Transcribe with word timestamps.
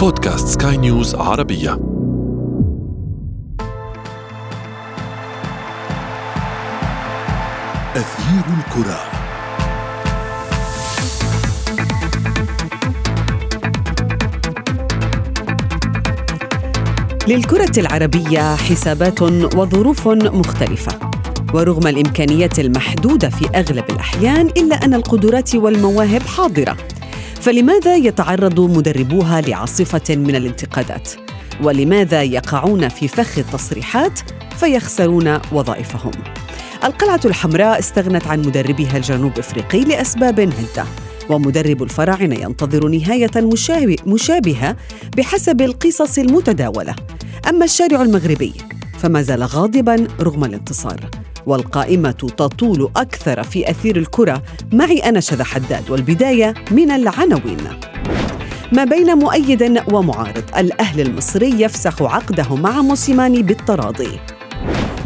بودكاست 0.00 0.62
سكاي 0.62 0.76
نيوز 0.76 1.14
عربية. 1.14 1.72
أثير 7.96 8.44
الكرة. 8.58 9.00
للكرة 17.28 17.80
العربية 17.80 18.56
حسابات 18.56 19.22
وظروف 19.22 20.08
مختلفة 20.08 20.98
ورغم 21.54 21.86
الإمكانيات 21.86 22.58
المحدودة 22.58 23.28
في 23.30 23.48
أغلب 23.54 23.84
الأحيان 23.90 24.46
إلا 24.46 24.84
أن 24.84 24.94
القدرات 24.94 25.54
والمواهب 25.54 26.22
حاضرة. 26.22 26.76
فلماذا 27.40 27.96
يتعرض 27.96 28.60
مدربوها 28.60 29.40
لعاصفة 29.40 30.16
من 30.16 30.36
الانتقادات؟ 30.36 31.10
ولماذا 31.62 32.22
يقعون 32.22 32.88
في 32.88 33.08
فخ 33.08 33.38
التصريحات 33.38 34.20
فيخسرون 34.56 35.38
وظائفهم؟ 35.52 36.12
القلعة 36.84 37.20
الحمراء 37.24 37.78
استغنت 37.78 38.26
عن 38.26 38.38
مدربها 38.40 38.96
الجنوب 38.96 39.38
إفريقي 39.38 39.80
لأسباب 39.80 40.40
عده 40.40 40.84
ومدرب 41.28 41.82
الفراعنة 41.82 42.34
ينتظر 42.34 42.88
نهاية 42.88 43.30
مشابهة 44.06 44.76
بحسب 45.16 45.60
القصص 45.60 46.18
المتداولة. 46.18 46.94
أما 47.48 47.64
الشارع 47.64 48.02
المغربي 48.02 48.52
فما 48.98 49.22
زال 49.22 49.42
غاضبا 49.42 50.06
رغم 50.20 50.44
الانتصار. 50.44 51.10
والقائمة 51.50 52.10
تطول 52.10 52.90
أكثر 52.96 53.42
في 53.42 53.70
أثير 53.70 53.96
الكرة. 53.96 54.42
معي 54.72 54.98
أنا 54.98 55.20
شذى 55.20 55.44
حداد 55.44 55.90
والبداية 55.90 56.54
من 56.70 56.90
العناوين. 56.90 57.58
ما 58.72 58.84
بين 58.84 59.14
مؤيد 59.14 59.82
ومعارض 59.92 60.44
الأهل 60.58 61.00
المصري 61.00 61.62
يفسخ 61.62 62.02
عقده 62.02 62.54
مع 62.54 62.82
موسيماني 62.82 63.42
بالتراضي. 63.42 64.20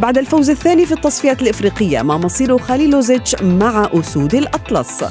بعد 0.00 0.18
الفوز 0.18 0.50
الثاني 0.50 0.86
في 0.86 0.92
التصفيات 0.92 1.42
الإفريقية 1.42 2.02
ما 2.02 2.16
مصير 2.16 2.58
خليلوزيتش 2.58 3.34
مع 3.42 3.90
أسود 3.92 4.34
الأطلس. 4.34 5.04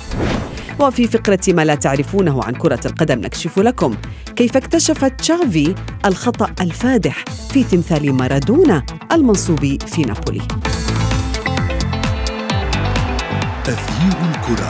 وفي 0.80 1.08
فقرة 1.08 1.39
ما 1.48 1.66
لا 1.66 1.76
تعرفونه 1.76 2.44
عن 2.44 2.54
كرة 2.54 2.80
القدم 2.86 3.20
نكشف 3.20 3.59
لكم 3.59 3.95
كيف 4.36 4.58
اكتشف 4.58 5.06
تشافي 5.06 5.76
الخطأ 6.06 6.50
الفادح 6.61 7.26
في 7.54 7.64
تمثال 7.64 8.14
مارادونا 8.14 8.84
المنصوب 9.11 9.78
في 9.88 10.02
نابولي. 10.02 10.42
الكرة. 14.49 14.67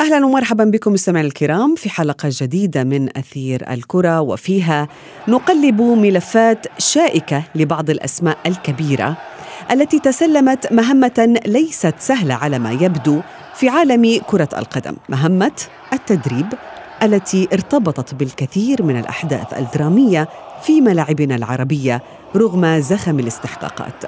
أهلا 0.00 0.26
ومرحبا 0.26 0.64
بكم 0.64 0.92
مستمعي 0.92 1.26
الكرام 1.26 1.74
في 1.74 1.90
حلقة 1.90 2.28
جديدة 2.32 2.84
من 2.84 3.18
أثير 3.18 3.72
الكرة 3.72 4.20
وفيها 4.20 4.88
نقلب 5.28 5.82
ملفات 5.82 6.66
شائكة 6.78 7.42
لبعض 7.54 7.90
الأسماء 7.90 8.38
الكبيرة 8.46 9.16
التي 9.70 9.98
تسلمت 9.98 10.72
مهمة 10.72 11.40
ليست 11.46 11.94
سهلة 11.98 12.34
على 12.34 12.58
ما 12.58 12.72
يبدو 12.72 13.20
في 13.54 13.68
عالم 13.68 14.20
كرة 14.26 14.48
القدم 14.58 14.96
مهمة 15.08 15.62
التدريب 15.92 16.46
التي 17.02 17.48
ارتبطت 17.52 18.14
بالكثير 18.14 18.82
من 18.82 18.98
الأحداث 18.98 19.58
الدرامية 19.58 20.28
في 20.62 20.80
ملاعبنا 20.80 21.36
العربية 21.36 22.02
رغم 22.36 22.78
زخم 22.78 23.18
الاستحقاقات. 23.18 24.04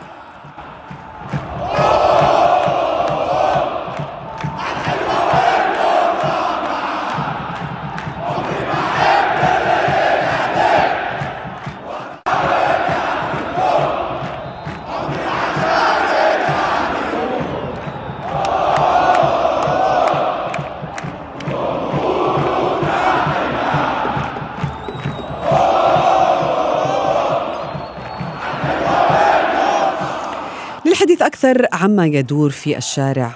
أكثر 31.44 31.66
عما 31.72 32.06
يدور 32.06 32.50
في 32.50 32.76
الشارع 32.76 33.32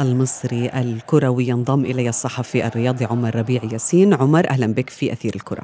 المصري 0.00 0.70
الكروي 0.80 1.48
ينضم 1.48 1.84
إلي 1.84 2.08
الصحفي 2.08 2.66
الرياضي 2.66 3.04
عمر 3.04 3.36
ربيع 3.36 3.60
ياسين. 3.72 4.14
عمر 4.14 4.50
أهلا 4.50 4.66
بك 4.66 4.90
في 4.90 5.12
أثير 5.12 5.32
الكرة. 5.34 5.62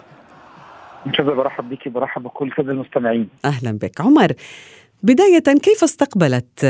شكرا 1.12 1.34
برحب 1.34 1.68
بك 1.68 1.88
برحب 1.88 2.22
بكل 2.22 2.50
كل 2.50 2.70
المستمعين. 2.70 3.28
أهلا 3.44 3.78
بك. 3.82 4.00
عمر 4.00 4.32
بداية 5.02 5.58
كيف 5.62 5.84
استقبلت 5.84 6.66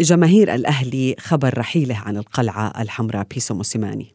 جماهير 0.00 0.54
الأهلي 0.54 1.16
خبر 1.18 1.58
رحيله 1.58 2.02
عن 2.06 2.16
القلعة 2.16 2.72
الحمراء 2.80 3.26
بيسو 3.34 3.54
موسيماني؟ 3.54 4.06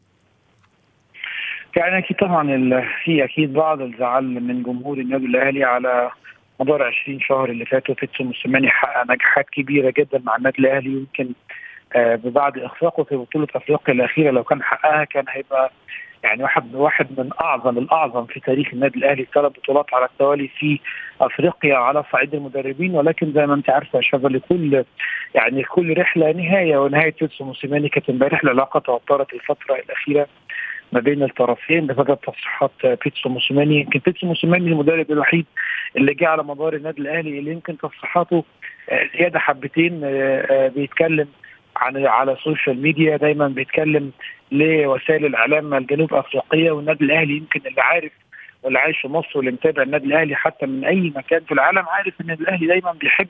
يعني 1.76 1.98
أكيد 1.98 2.16
طبعا 2.16 2.46
في 3.04 3.24
أكيد 3.24 3.52
بعض 3.52 3.80
الزعل 3.80 4.24
من 4.24 4.62
جمهور 4.62 4.98
النادي 4.98 5.26
الأهلي 5.26 5.64
على 5.64 6.10
مدار 6.60 6.82
20 6.82 7.20
شهر 7.20 7.50
اللي 7.50 7.64
فاتوا 7.64 7.94
بيتسو 8.00 8.24
موسيماني 8.24 8.68
حقق 8.70 9.10
نجاحات 9.10 9.50
كبيرة 9.50 9.92
جدا 9.98 10.20
مع 10.24 10.36
النادي 10.36 10.58
الأهلي 10.58 10.90
يمكن 10.90 11.32
آه 11.96 12.20
بعد 12.24 12.58
إخفاقه 12.58 13.04
في 13.04 13.16
بطولة 13.16 13.46
أفريقيا 13.54 13.94
الأخيرة 13.94 14.30
لو 14.30 14.44
كان 14.44 14.62
حققها 14.62 15.04
كان 15.04 15.24
هيبقى 15.28 15.70
يعني 16.24 16.42
واحد 16.42 16.74
واحد 16.74 17.06
من 17.20 17.30
أعظم 17.40 17.78
الأعظم 17.78 18.26
في 18.26 18.40
تاريخ 18.40 18.68
النادي 18.72 18.98
الأهلي 18.98 19.26
ثلاث 19.34 19.52
بطولات 19.52 19.94
على 19.94 20.04
التوالي 20.04 20.48
في 20.48 20.80
أفريقيا 21.20 21.76
على 21.76 22.04
صعيد 22.12 22.34
المدربين. 22.34 22.94
ولكن 22.94 23.32
زي 23.32 23.46
ما 23.46 23.54
أنت 23.54 23.70
عارفة 23.70 23.96
يا 23.96 24.02
شباب 24.02 24.32
لكل 24.32 24.84
يعني 25.34 25.62
كل 25.62 25.98
رحلة 25.98 26.32
نهاية 26.32 26.76
ونهاية 26.76 27.14
بيتسو 27.20 27.44
موسيماني 27.44 27.88
كانت 27.88 28.10
امبارح 28.10 28.42
العلاقه 28.44 28.80
توترت 28.80 29.32
الفترة 29.34 29.74
الأخيرة. 29.74 30.26
ما 30.92 31.00
بين 31.00 31.22
الطرفين 31.22 31.86
بسبب 31.86 32.18
تصريحات 32.20 32.70
بيتسو 33.04 33.28
موسيماني. 33.28 33.80
يمكن 33.80 34.00
بيتسو 34.06 34.26
موسيماني 34.26 34.66
المدرب 34.70 35.12
الوحيد 35.12 35.46
اللي 35.96 36.14
جه 36.14 36.28
على 36.28 36.42
مدار 36.42 36.74
النادي 36.74 37.00
الأهلي 37.02 37.38
اللي 37.38 37.50
يمكن 37.50 37.78
تصريحاته 37.78 38.44
زيادة 39.18 39.38
حبتين 39.38 40.00
بيتكلم 40.74 41.28
عن 41.76 42.06
على 42.06 42.32
السوشيال 42.32 42.82
ميديا 42.82 43.16
دايما 43.16 43.48
بيتكلم 43.48 44.10
لوسائل 44.52 45.26
الإعلام 45.26 45.74
الجنوب 45.74 46.14
أفريقية 46.14 46.70
والنادي 46.70 47.04
الأهلي 47.04 47.36
يمكن 47.36 47.60
اللي 47.66 47.80
عارف 47.80 48.12
واللي 48.62 48.78
عايش 48.78 48.98
في 49.00 49.08
مصر 49.08 49.28
واللي 49.34 49.50
متابع 49.50 49.82
النادي 49.82 50.06
الأهلي 50.06 50.36
حتى 50.36 50.66
من 50.66 50.84
أي 50.84 51.12
مكان 51.16 51.40
في 51.40 51.52
العالم 51.52 51.84
عارف 51.88 52.14
إن 52.20 52.30
الأهلي 52.30 52.66
دايما 52.66 52.92
بيحب 52.92 53.28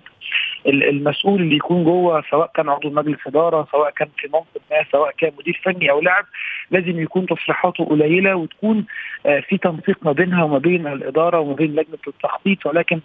المسؤول 0.66 1.41
اللي 1.42 1.56
يكون 1.56 1.84
جوه 1.84 2.24
سواء 2.30 2.50
كان 2.54 2.68
عضو 2.68 2.91
مجلس 2.91 3.18
إدارة 3.26 3.68
سواء 3.72 3.91
كان 3.91 4.08
في 4.16 4.28
منصب 4.28 4.60
ما 4.70 4.84
سواء 4.92 5.10
كان 5.18 5.32
مدير 5.38 5.60
فني 5.64 5.91
أو 5.91 6.00
لاعب 6.00 6.24
لازم 6.70 7.00
يكون 7.00 7.26
تصريحاته 7.26 7.84
قليلة 7.84 8.36
وتكون 8.36 8.84
في 9.22 9.58
تنسيق 9.58 9.98
ما 10.02 10.12
بينها 10.12 10.44
وما 10.44 10.58
بين 10.58 10.86
الإدارة 10.86 11.41
وما 11.41 11.54
بين 11.54 11.70
لجنة 11.70 11.98
التخطيط. 12.08 12.66
ولكن 12.66 13.00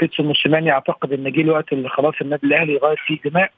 بيتسو 0.00 0.22
موسيماني 0.22 0.72
أعتقد 0.72 1.12
إن 1.12 1.32
جه 1.32 1.40
الوقت 1.40 1.72
اللي 1.72 1.88
خلاص 1.88 2.14
النادي 2.20 2.46
الأهلي 2.46 2.72
يغير 2.72 3.02
فيه 3.06 3.18
دماء 3.30 3.50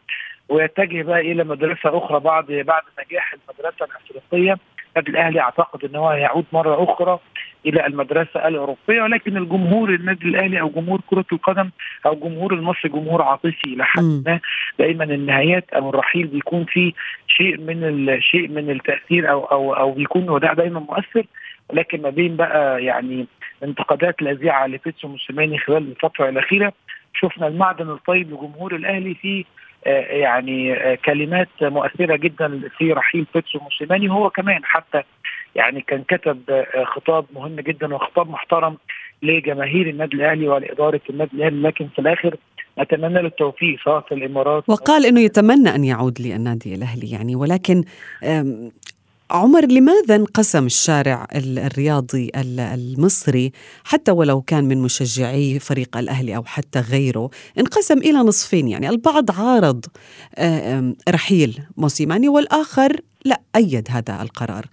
ويتجه 0.49 1.03
بقى 1.03 1.21
إلى 1.21 1.45
مدرسة 1.45 1.99
أخرى 1.99 2.21
بعد 2.21 2.47
بعد 2.47 2.83
نجاح 3.07 3.35
المدرسة 3.35 3.85
الأفريقية. 4.11 4.59
النادي 4.97 5.11
الأهلي 5.11 5.41
أعتقد 5.41 5.85
إن 5.85 5.97
هو 5.97 6.09
هيعود 6.09 6.45
مرة 6.53 6.85
أخرى 6.85 7.19
إلى 7.67 7.87
المدرسة 7.87 8.49
الأوروبية 8.49 9.03
ولكن 9.03 9.37
الجمهور 9.37 9.91
النادي 9.95 10.25
الأهلي 10.25 10.61
أو 10.61 10.69
جمهور 10.69 11.01
كرة 11.07 11.25
القدم 11.33 11.71
أو 12.07 12.15
جمهور 12.15 12.55
المصري 12.55 12.91
جمهور 12.91 13.23
عاطفي 13.23 13.65
إلى 13.67 13.85
حد 13.85 14.03
ما 14.27 14.41
دايما 14.79 15.05
النهايات 15.05 15.71
أو 15.73 15.91
الرحيل 15.91 16.27
بيكون 16.27 16.65
فيه 16.65 16.93
شيء 17.27 17.59
من 17.61 17.85
الشيء 18.09 18.49
من 18.49 18.71
التأثير 18.71 19.31
أو 19.31 19.45
أو 19.45 19.75
أو 19.75 19.93
بيكون 19.93 20.29
وداع 20.31 20.53
دايما 20.53 20.81
مؤثر. 20.81 21.25
ولكن 21.69 22.03
ما 22.03 22.11
بين 22.11 22.37
بقى 22.37 22.85
يعني 22.85 23.27
انتقادات 23.65 24.23
لاذعه 24.23 24.67
لبيتسو 24.67 25.09
موسيماني 25.09 25.59
خلال 25.59 25.91
الفترة 25.91 26.29
الأخيرة 26.29 26.73
شفنا 27.15 27.47
المعدن 27.47 27.91
الطيب 27.91 28.27
لجمهور 28.31 28.75
الأهلي 28.75 29.15
في 29.15 29.45
يعني 29.87 30.77
كلمات 30.97 31.49
مؤثرة 31.63 32.17
جدا 32.17 32.61
في 32.79 32.93
رحيل 32.93 33.27
بيتسو 33.35 33.59
موسيماني. 33.59 34.09
وهو 34.09 34.31
كمان 34.31 34.65
حتى 34.65 35.03
يعني 35.55 35.81
كان 35.81 36.05
كتب 36.09 36.65
خطاب 36.85 37.25
مهم 37.35 37.57
جدا 37.57 37.95
وخطاب 37.95 38.31
محترم 38.31 38.77
لجماهير 39.23 39.89
النادي 39.89 40.17
الأهلي 40.17 40.49
ولإدارة 40.49 41.01
النادي 41.11 41.37
الأهلي. 41.37 41.63
لكن 41.63 41.89
في 41.89 41.99
الآخر 41.99 42.37
نتمنى 42.79 43.15
له 43.15 43.27
التوفيق 43.27 43.81
سواء 43.85 44.01
في 44.01 44.15
الإمارات. 44.15 44.69
وقال 44.69 45.07
إنه 45.07 45.21
يتمنى 45.21 45.75
أن 45.75 45.85
يعود 45.85 46.21
للنادي 46.21 46.75
الأهلي 46.75 47.11
يعني 47.11 47.37
ولكن 47.37 47.85
عمر 49.31 49.67
لماذا 49.67 50.17
انقسم 50.17 50.67
الشارع 50.67 51.27
الرياضي 51.35 52.31
المصري 52.35 53.53
حتى 53.85 54.11
ولو 54.11 54.43
كان 54.43 54.65
من 54.65 54.79
مشجعي 54.83 55.59
فريق 55.59 55.97
الأهلي 55.97 56.37
أو 56.37 56.45
حتى 56.45 56.81
غيره 56.81 57.31
انقسم 57.59 57.99
إلى 57.99 58.19
نصفين؟ 58.19 58.69
يعني 58.69 58.89
البعض 58.89 59.31
عارض 59.31 59.87
رحيل 61.09 61.63
موسيماني 61.77 62.29
والآخر 62.29 63.01
لا 63.25 63.41
أيد 63.57 63.89
هذا 63.91 64.23
القرار. 64.23 64.67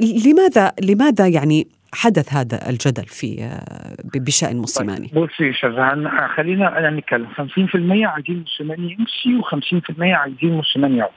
لماذا 0.00 0.72
لماذا 0.80 1.26
يعني 1.26 1.68
حدث 1.94 2.32
هذا 2.34 2.68
الجدل 2.68 3.04
في 3.06 3.42
آه، 3.42 3.96
بشأن 4.14 4.56
موسيماني؟ 4.56 5.08
طيب 5.08 5.24
بصي 5.24 5.52
شذهان 5.52 6.28
خلينا 6.36 6.90
نتكلم. 6.90 7.26
50% 7.26 8.06
عايزين 8.06 8.38
موسيماني 8.38 8.96
يمشي 8.98 9.42
و50% 9.42 10.00
عايزين 10.00 10.52
موسيماني 10.52 10.98
يقعد. 10.98 11.12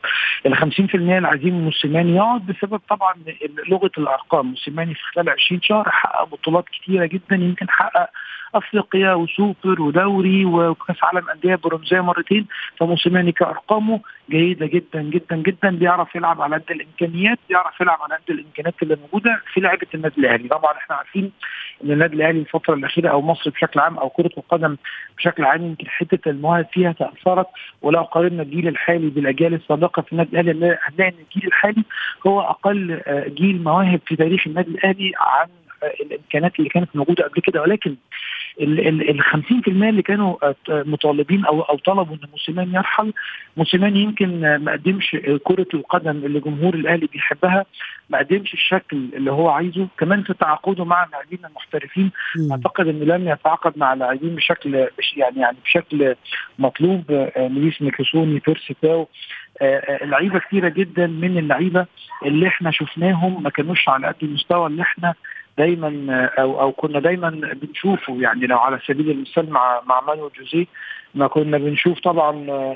ال 0.45 0.55
50% 0.55 0.95
اللي 0.95 1.27
عايزين 1.27 1.53
موسيماني 1.53 2.15
يقعد 2.15 2.45
بسبب 2.45 2.81
طبعا 2.89 3.13
لغة 3.69 3.91
الأرقام. 3.97 4.45
موسيماني 4.45 4.93
في 4.93 5.01
خلال 5.13 5.29
20 5.29 5.61
شهر 5.61 5.89
حقق 5.89 6.23
بطولات 6.23 6.65
كثيره 6.69 7.05
جدا 7.05 7.35
يمكن 7.35 7.69
حقق 7.69 8.09
أفريقيا 8.57 9.13
وسوبر 9.13 9.81
ودوري 9.81 10.45
وكأس 10.45 11.03
عالم 11.03 11.29
أندية 11.29 11.55
برونزيه 11.55 12.01
مرتين. 12.01 12.47
فموسيماني 12.77 13.31
كأرقامه 13.31 13.99
جيدة 14.29 14.65
جدا 14.65 15.01
جدا 15.01 15.35
جدا. 15.35 15.69
بيعرف 15.69 16.15
يلعب 16.15 16.41
على 16.41 16.55
قد 16.55 16.71
الإمكانيات 16.71 17.39
بيعرف 17.49 17.81
يلعب 17.81 17.97
على 18.01 18.15
قد 18.15 18.31
الإمكانيات 18.31 18.73
اللي 18.83 18.97
موجودة 19.01 19.41
في 19.53 19.59
لعبة 19.59 19.87
النادي 19.95 20.17
الأهلي. 20.17 20.47
طبعا 20.47 20.73
إحنا 20.73 20.95
عارفين 20.95 21.31
إن 21.83 21.91
النادي 21.91 22.15
الأهلي 22.15 22.39
الفترة 22.39 22.73
الأخيرة 22.73 23.09
أو 23.09 23.21
مصر 23.21 23.49
بشكل 23.49 23.79
عام 23.79 23.97
أو 23.97 24.09
كرة 24.09 24.31
القدم 24.37 24.77
بشكل 25.17 25.43
عام 25.43 25.65
يمكن 25.65 25.87
حتة 25.87 26.29
المواهب 26.29 26.67
فيها 26.73 26.91
تأثرت. 26.91 27.47
ولو 27.81 28.01
قارنا 28.01 28.43
الجيل 28.43 28.67
الحالي 28.67 29.09
بالأجيال 29.09 29.53
السابقة 29.53 30.01
في 30.01 30.11
النادي 30.11 30.39
الأهلي. 30.39 30.77
هنلاقي 30.83 31.09
إن 31.09 31.15
الجيل 31.29 31.47
الحالي 31.47 31.83
هو 32.27 32.41
أقل 32.41 33.01
آه، 33.07 33.27
جيل 33.27 33.63
مواهب 33.63 33.99
في 34.05 34.15
تاريخ 34.15 34.47
النادي 34.47 34.71
الأهلي 34.71 35.11
عن 35.19 35.47
الامكانيات 35.83 36.59
اللي 36.59 36.69
كانت 36.69 36.89
موجودة 36.95 37.23
قبل 37.23 37.41
كده 37.41 37.61
ولكن 37.61 37.95
ال 38.61 39.23
50% 39.23 39.67
اللي 39.67 40.01
كانوا 40.01 40.37
مطالبين 40.69 41.45
أو 41.45 41.61
أو 41.61 41.77
طلبوا 41.77 42.15
إن 42.15 42.29
موسيماني 42.31 42.73
يرحل 42.73 43.13
موسيماني 43.57 43.99
يمكن 43.99 44.55
ما 44.57 44.71
قدمش 44.71 45.17
كرة 45.43 45.67
القدم 45.73 46.25
اللي 46.25 46.39
جمهور 46.39 46.73
الأهلي 46.73 47.07
بيحبها 47.07 47.65
ما 48.09 48.17
قدمش 48.17 48.53
الشكل 48.53 49.09
اللي 49.13 49.31
هو 49.31 49.49
عايزه 49.49 49.87
كمان 49.97 50.23
في 50.23 50.33
تعاقده 50.33 50.85
مع 50.85 51.03
اللاعبين 51.03 51.39
المحترفين 51.45 52.11
م. 52.35 52.51
أعتقد 52.51 52.87
انه 52.87 53.05
لم 53.05 53.27
يتعاقد 53.27 53.77
مع 53.77 53.93
اللاعبين 53.93 54.35
بشكل 54.35 54.75
يعني 55.17 55.39
يعني 55.39 55.57
بشكل 55.63 56.15
مطلوب 56.59 57.11
آه، 57.11 57.47
لويس 57.47 57.81
ميكيسوني 57.81 58.41
بيرسي 58.47 58.75
تاو 58.81 59.07
آه، 59.61 59.77
آه، 59.77 60.05
لعيبة 60.05 60.39
كثيره 60.39 60.69
جدا 60.69 61.07
من 61.07 61.37
اللعيبة 61.37 61.85
اللي 62.25 62.47
إحنا 62.47 62.71
شفناهم 62.71 63.43
ما 63.43 63.49
كانوش 63.49 63.89
على 63.89 64.07
قد 64.07 64.15
المستوى 64.23 64.67
اللي 64.67 64.81
إحنا 64.81 65.13
دايما 65.57 66.25
أو 66.39 66.61
أو 66.61 66.71
كنا 66.71 66.99
دايما 66.99 67.29
بنشوفه 67.29 68.21
يعني 68.21 68.47
لو 68.47 68.57
على 68.57 68.79
سبيل 68.87 69.11
المثال 69.11 69.49
مع 69.49 69.81
مع 69.85 70.01
مانو 70.01 70.31
جوزيه 70.39 70.65
ما 71.15 71.27
كنا 71.27 71.57
بنشوف 71.57 71.99
طبعا 71.99 72.31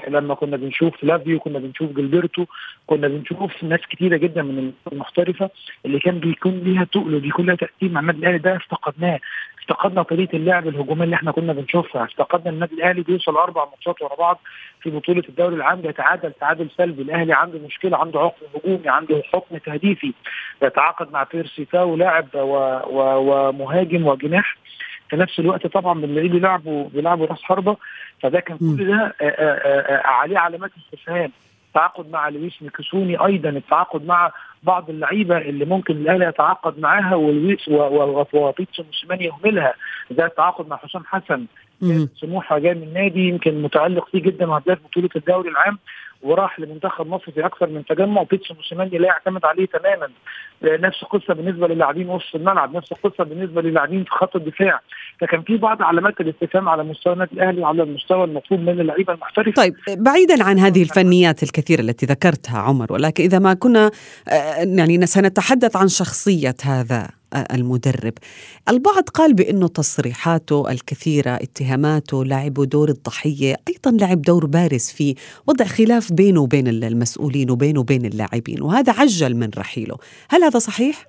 لما 0.08 0.34
كنا 0.36 0.58
بنشوف 0.58 1.04
فلافيو 1.04 1.40
كنا 1.40 1.60
بنشوف 1.60 1.92
جيلبرتو 1.92 2.44
كنا 2.88 3.08
بنشوف 3.08 3.64
ناس 3.64 3.80
كتيرة 3.90 4.18
جدا 4.18 4.42
من 4.42 4.72
المحترفة 4.92 5.50
اللي 5.86 6.00
كان 6.00 6.20
بيكون 6.20 6.52
ليها 6.60 6.84
تقل 6.84 7.16
وبيكون 7.16 7.46
لها 7.46 7.56
تاثير 7.56 7.90
مع 7.90 8.00
النادي 8.00 8.20
الأهلي. 8.20 8.38
ده 8.38 8.56
افتقدناه. 8.56 9.20
افتقدنا 9.60 10.04
طريقة 10.04 10.36
اللعب 10.36 10.68
الهجومية 10.68 11.04
اللي 11.04 11.16
إحنا 11.16 11.32
كنا 11.32 11.54
بنشوفها. 11.54 12.04
افتقدنا 12.04 12.50
النادي 12.50 12.74
الأهلي 12.76 13.02
بيوصل 13.02 13.36
أربع 13.38 13.66
ماتشات 13.66 14.02
ورا 14.02 14.16
بعض 14.16 14.40
في 14.82 14.90
بطولة 14.90 15.24
الدوري 15.30 15.56
العام. 15.56 15.82
بيتعادل 15.82 16.34
تعادل 16.34 16.70
سلبي. 16.78 17.02
الأهلي 17.02 17.34
عنده 17.34 17.60
مشكلة 17.66 17.98
عنده 17.98 18.20
عقم 18.20 18.46
هجومي 18.56 18.90
عنده 18.90 19.22
حكم 19.34 19.58
تهديفي. 19.58 20.14
بيتعاقد 20.62 21.12
مع 21.12 21.24
بيرسي 21.34 21.66
تاو 21.66 21.96
لاعب 21.96 22.28
ومهاجم 22.36 24.08
وجناح. 24.08 24.58
في 25.10 25.16
نفس 25.16 25.40
الوقت 25.40 25.68
طبعا 25.68 26.02
بنلاقيه 26.02 26.30
بيلعبوا 26.30 26.90
بيلعبوا 26.90 27.26
راس 27.26 27.44
حربة. 27.44 27.78
فده 28.22 28.40
كان 28.40 28.58
كل 28.58 28.88
ده 28.88 29.16
آه، 29.22 29.24
آه، 29.24 29.96
آه، 29.96 30.08
عليه 30.08 30.38
علامات 30.38 30.72
استفهام. 30.78 31.32
التعاقد 31.68 32.12
مع 32.12 32.30
لويس 32.30 32.62
ميكسوني 32.62 33.26
أيضا 33.26 33.50
التعاقد 33.50 34.06
مع 34.06 34.32
بعض 34.64 34.90
اللعيبة 34.90 35.38
اللي 35.38 35.66
ممكن 35.66 35.94
الاهلي 35.94 36.26
يتعاقد 36.26 36.80
معاها 36.80 37.16
ولويس 37.16 37.70
وبيتسو 38.34 38.84
موسيماني 38.84 39.26
يهملها. 39.26 39.74
زي 40.12 40.26
التعاقد 40.26 40.68
مع 40.68 40.78
حسام 40.78 41.04
حسن. 41.06 41.46
سموحة 42.22 42.60
جاي 42.60 42.74
من 42.74 42.84
النادي 42.84 43.28
يمكن 43.28 43.62
متعلق 43.62 44.10
فيه 44.12 44.22
جدا 44.22 44.50
وهداف 44.50 44.78
بطولة 44.86 45.10
الدوري 45.16 45.50
العام 45.50 45.78
وراح 46.22 46.60
لمنتخب 46.60 47.08
مصر 47.08 47.32
في 47.32 47.46
أكثر 47.46 47.70
من 47.70 47.86
تجمع. 47.86 48.24
بيتسو 48.24 48.54
موسيماني 48.54 48.98
لا 48.98 49.08
يعتمد 49.08 49.46
عليه 49.46 49.66
تماما. 49.66 50.08
نفس 50.64 51.04
القصة 51.04 51.34
بالنسبة 51.34 51.68
للاعبين 51.68 52.10
وسط 52.10 52.36
الملعب 52.36 52.76
نفس 52.76 52.92
القصة 52.92 53.24
بالنسبة 53.24 53.62
للاعبين 53.62 54.04
في 54.04 54.10
خط 54.10 54.36
الدفاع. 54.36 54.82
فكان 55.22 55.42
في 55.42 55.58
بعض 55.58 55.82
علامات 55.82 56.22
الاستفهام 56.22 56.70
على 56.70 56.84
مستوى 56.84 57.14
النادي 57.14 57.34
الأهلي 57.34 57.62
وعلى 57.62 57.84
المستوى 57.84 58.24
المطلوب 58.24 58.60
من 58.60 58.80
اللعيبة 58.80 59.14
المحترفة. 59.14 59.52
طيب 59.52 59.74
بعيدا 59.90 60.44
عن 60.44 60.60
هذه 60.60 60.82
الفنيات 60.84 61.44
الكثيرة 61.44 61.82
التي 61.82 62.06
ذكرتها 62.06 62.60
عمر 62.60 62.94
ولكن 62.94 63.24
إذا 63.24 63.40
ما 63.40 63.54
كنا 63.54 63.92
آه، 64.28 64.56
يعني 64.78 65.06
سنتحدث 65.06 65.76
عن 65.76 65.88
شخصية 65.88 66.56
هذا 66.66 67.19
المدرب. 67.54 68.14
البعض 68.70 69.04
قال 69.14 69.34
بأنه 69.34 69.68
تصريحاته 69.68 70.72
الكثيرة 70.72 71.32
اتهاماته 71.32 72.26
لعب 72.26 72.54
دور 72.54 72.90
الضحية 72.90 73.56
أيضا 73.68 74.06
لعب 74.06 74.22
دور 74.22 74.46
بارز 74.46 74.92
في 74.98 75.16
وضع 75.48 75.66
خلاف 75.66 76.14
بينه 76.14 76.42
وبين 76.42 76.68
المسؤولين 76.68 77.52
وبينه 77.52 77.80
وبين 77.80 78.06
اللاعبين 78.06 78.62
وهذا 78.62 78.94
عجل 78.94 79.36
من 79.36 79.50
رحيله. 79.58 79.98
هل 80.30 80.44
هذا 80.44 80.60
صحيح؟ 80.60 81.06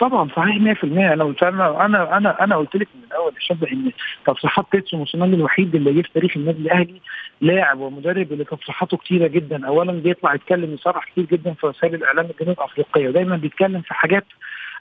طبعا 0.00 0.28
صحيح 0.36 0.56
100% 0.56 0.84
أنا 0.84 1.24
قلت 1.24 1.42
أنا 1.42 1.84
أنا 1.84 2.16
أنا 2.16 2.44
أنا 2.44 2.56
قلت 2.56 2.76
لك 2.76 2.88
من 2.94 3.02
الأول 3.04 3.32
يا 3.32 3.40
شبه 3.40 3.72
إن 3.72 3.92
تصريحات 4.26 4.66
بيتسو 4.72 4.96
موسيماني 4.96 5.34
الوحيد 5.36 5.74
اللي 5.74 5.92
جه 5.92 6.02
في 6.02 6.12
تاريخ 6.14 6.36
النادي 6.36 6.58
الأهلي 6.58 7.00
لاعب 7.40 7.78
ومدرب 7.80 8.32
اللي 8.32 8.44
تصريحاته 8.44 8.96
كتيرة 8.96 9.26
جدا. 9.26 9.66
اولا 9.66 9.92
بيطلع 9.92 10.34
يتكلم 10.34 10.74
يصرح 10.74 11.04
كتير 11.04 11.24
جدا 11.24 11.54
في 11.54 11.66
وسائل 11.66 11.94
الإعلام 11.94 12.26
الجنوب 12.30 12.60
افريقيه 12.60 13.08
ودايما 13.08 13.36
بيتكلم 13.36 13.80
في 13.80 13.94
حاجات 13.94 14.24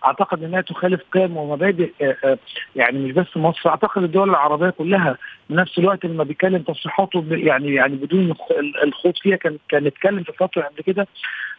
أعتقد 0.06 0.44
إنها 0.44 0.62
تخالف 0.62 1.02
قيم 1.12 1.38
ومبادئ 1.38 1.92
آه، 2.02 2.16
آه، 2.24 2.38
يعني 2.76 3.00
مش 3.00 3.12
بس 3.12 3.38
مصر 3.38 3.70
أعتقد 3.70 4.04
الدول 4.04 4.30
العربية 4.30 4.70
كلها 4.70 5.18
بنفس 5.50 5.78
الوقت 5.80 6.06
لما 6.06 6.24
بيتكلم 6.24 6.62
تصريحاته 6.62 7.26
يعني 7.30 7.74
يعني 7.74 7.96
بدون 7.96 8.36
الخوض 8.84 9.14
فيها 9.22 9.36
كان 9.36 9.58
كان 9.70 9.88
اتكلم 9.88 10.24
في 10.24 10.32
فترة 10.32 10.62
قبل 10.62 10.84
كده 10.84 11.08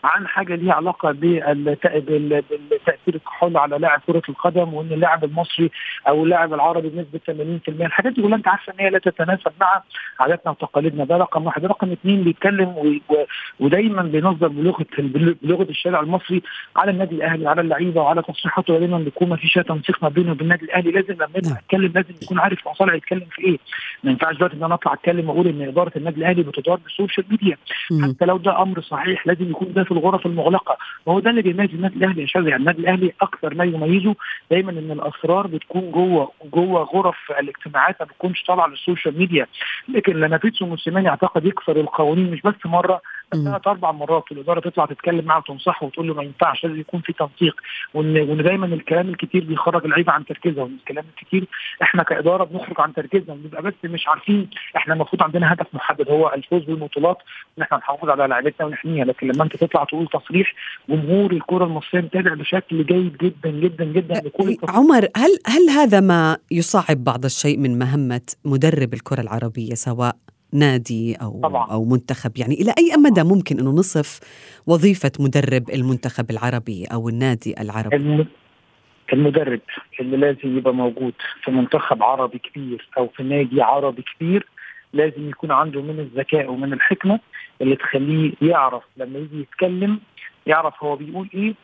عن 0.05 0.27
حاجة 0.27 0.55
ليها 0.55 0.73
علاقة 0.75 1.13
بالتأثير 1.13 3.15
الكحول 3.15 3.57
على 3.57 3.79
لاعب 3.79 4.01
كرة 4.07 4.23
القدم 4.29 4.75
وإن 4.75 4.93
اللاعب 4.93 5.25
المصري 5.25 5.71
أو 6.09 6.25
اللاعب 6.25 6.55
العربي 6.55 6.89
بنسبة 6.89 7.21
80% 7.69 7.69
الحاجات 7.69 8.13
دي 8.13 8.23
كلها 8.23 8.37
أنت 8.37 8.49
عارفة 8.49 8.73
إن 8.73 8.85
هي 8.85 8.91
لا 8.91 8.99
تتناسب 8.99 9.53
مع 9.61 9.83
عاداتنا 10.21 10.51
وتقاليدنا. 10.53 11.05
ده 11.05 11.17
رقم 11.17 11.47
واحد. 11.47 11.65
رقم 11.67 11.93
اثنين 11.93 12.23
بيتكلم 12.25 13.01
ودايما 13.61 14.03
بينظر 14.03 14.49
بلغة 14.49 14.87
بلغة 15.43 15.63
الشارع 15.71 16.01
المصري 16.01 16.43
على 16.77 16.91
النادي 16.91 17.15
الأهلي 17.15 17.49
على 17.49 17.61
اللعيبة 17.61 18.01
وعلى 18.01 18.23
تصريحاته. 18.23 18.79
دايما 18.79 18.99
بيكون 18.99 19.29
ما 19.29 19.37
فيش 19.37 19.55
تنسيق 19.55 20.03
ما 20.03 20.09
بينه 20.09 20.31
وبين 20.31 20.43
النادي 20.43 20.65
الأهلي. 20.65 20.91
لازم 20.91 21.15
لما 21.15 21.29
يطلع 21.37 21.51
نعم. 21.51 21.59
يتكلم 21.65 21.93
لازم 21.95 22.15
يكون 22.23 22.39
عارف 22.39 22.69
مصالح 22.69 22.95
يتكلم 22.95 23.27
في 23.31 23.45
إيه. 23.45 23.59
ما 24.05 24.11
ينفعش 24.11 24.37
دلوقتي 24.37 24.57
إن 24.57 24.63
أنا 24.63 24.75
أطلع 24.75 24.93
أتكلم 24.93 25.29
وأقول 25.31 25.47
إن 25.47 25.63
إدارة 25.63 25.93
النادي 25.97 26.19
الأهلي 26.21 26.43
بتدار 26.43 26.77
بالسوشيال 26.77 27.27
ميديا. 27.31 27.57
حتى 28.03 28.25
لو 28.25 28.37
ده 28.37 28.63
أمر 28.63 28.81
صحيح 28.81 29.27
لازم 29.27 29.51
يكون 29.51 29.73
ده 29.73 29.85
في 29.89 29.95
الغرف 29.95 30.27
المغلقة. 30.27 30.77
وهو 31.07 31.21
ده 31.21 31.31
اللي 31.31 31.43
بيميز 31.43 31.71
النادي 31.75 31.97
الأهلي 31.97 32.23
يا 32.23 32.27
شاذلي 32.27 32.51
يعني 32.51 32.61
النادي 32.61 32.81
الأهلي 32.81 33.13
أكثر 33.21 33.55
ما 33.55 33.65
يميزه 33.65 34.15
دايما 34.51 34.71
إن 34.71 34.91
الأسرار 34.91 35.47
بتكون 35.47 35.91
جوه 35.91 36.31
جوه 36.55 36.83
غرف 36.83 37.17
الاجتماعات 37.41 37.97
ما 38.01 38.07
بتكونش 38.07 38.43
طالعة 38.45 38.67
للسوشيال 38.67 39.19
ميديا. 39.19 39.47
لكن 39.89 40.13
لما 40.21 40.37
بيتسو 40.37 40.67
موسيماني 40.67 41.09
أعتقد 41.09 41.47
يكسر 41.47 41.81
القوانين 41.81 42.31
مش 42.31 42.41
بس 42.43 42.55
مرة 42.65 43.01
ثلاث 43.33 43.67
أربع 43.67 43.93
مرات 43.93 44.25
الاداره 44.33 44.61
تطلع 44.61 44.87
تتكلم 44.87 45.25
معه 45.25 45.39
وتنصحه 45.39 45.87
وتقول 45.87 46.09
له 46.09 46.15
ما 46.15 46.23
ينفعش 46.23 46.65
لازم 46.65 46.81
يكون 46.81 47.01
في 47.01 47.13
تنسيق. 47.13 47.61
وان 47.95 48.17
وإن 48.17 48.43
دايما 48.43 48.67
الكلام 48.67 49.09
الكتير 49.09 49.45
بيخرج 49.45 49.85
اللعيبه 49.85 50.13
عن 50.13 50.25
تركيزها 50.25 50.63
وان 50.65 50.77
الكلام 50.81 51.05
الكتير 51.17 51.45
إحنا 51.83 52.03
كإدارة 52.03 52.45
بنخرج 52.45 52.81
عن 52.81 52.95
تركيزنا 52.95 53.33
وبنبقى 53.35 53.63
بس 53.63 53.75
مش 53.85 54.09
عارفين 54.09 54.51
إحنا 54.77 54.95
المفروض 54.95 55.23
عندنا 55.23 55.53
هدف 55.53 55.67
محدد 55.73 56.11
هو 56.11 56.33
الفوز 56.35 56.65
بالبطولات. 56.65 57.19
إن 57.59 57.63
إحنا 57.63 57.79
نحافظ 57.79 58.09
على 58.11 58.27
لعيبتنا 58.27 58.67
ونحميها. 58.67 59.05
لكن 59.05 59.27
لما 59.29 59.45
أنت 59.45 59.57
تطلع 59.57 59.85
تقول 59.85 60.07
تصريح 60.07 60.55
جمهور 60.89 61.33
الكرة 61.33 61.65
المصرية 61.65 62.01
متابع 62.01 62.35
بشكل 62.35 62.87
جيد 62.87 63.17
جدا 63.17 63.51
جدا 63.51 63.85
جدا 63.85 64.15
لكل 64.15 64.57
عمر 64.69 65.09
هل 65.17 65.39
هل 65.47 65.71
هذا 65.71 66.01
ما 66.01 66.37
يصعب 66.51 67.05
بعض 67.05 67.25
الشيء 67.25 67.59
من 67.59 67.79
مهمة 67.79 68.21
مدرب 68.45 68.95
الكرة 68.95 69.21
العربية 69.21 69.75
سواء 69.75 70.17
نادي 70.53 71.15
أو 71.15 71.41
طبعا. 71.43 71.67
أو 71.71 71.85
منتخب. 71.85 72.39
يعني 72.39 72.55
إلى 72.55 72.75
أي 72.79 72.97
مدى 72.97 73.23
ممكن 73.23 73.59
أنه 73.59 73.71
نصف 73.71 74.21
وظيفة 74.67 75.13
مدرب 75.21 75.71
المنتخب 75.71 76.31
العربي 76.31 76.85
أو 76.93 77.09
النادي 77.09 77.61
العربي؟ 77.61 78.27
المدرب 79.13 79.61
اللي 80.01 80.17
لازم 80.17 80.59
يبقى 80.59 80.75
موجود 80.75 81.15
في 81.45 81.51
منتخب 81.51 82.03
عربي 82.03 82.39
كبير 82.39 82.89
أو 82.99 83.09
في 83.09 83.23
نادي 83.23 83.63
عربي 83.63 84.05
كبير 84.17 84.47
لازم 84.93 85.29
يكون 85.29 85.51
عنده 85.51 85.83
من 85.83 86.01
الذكاء 86.01 86.51
ومن 86.51 86.73
الحكمة 86.73 87.21
اللي 87.61 87.77
تخليه 87.77 88.33
يعرف 88.43 88.83
لما 88.97 89.19
يجي 89.19 89.41
يتكلم 89.41 90.01
يعرف 90.47 90.85
هو 90.85 90.97
بيقول 90.97 91.29
إيه 91.35 91.55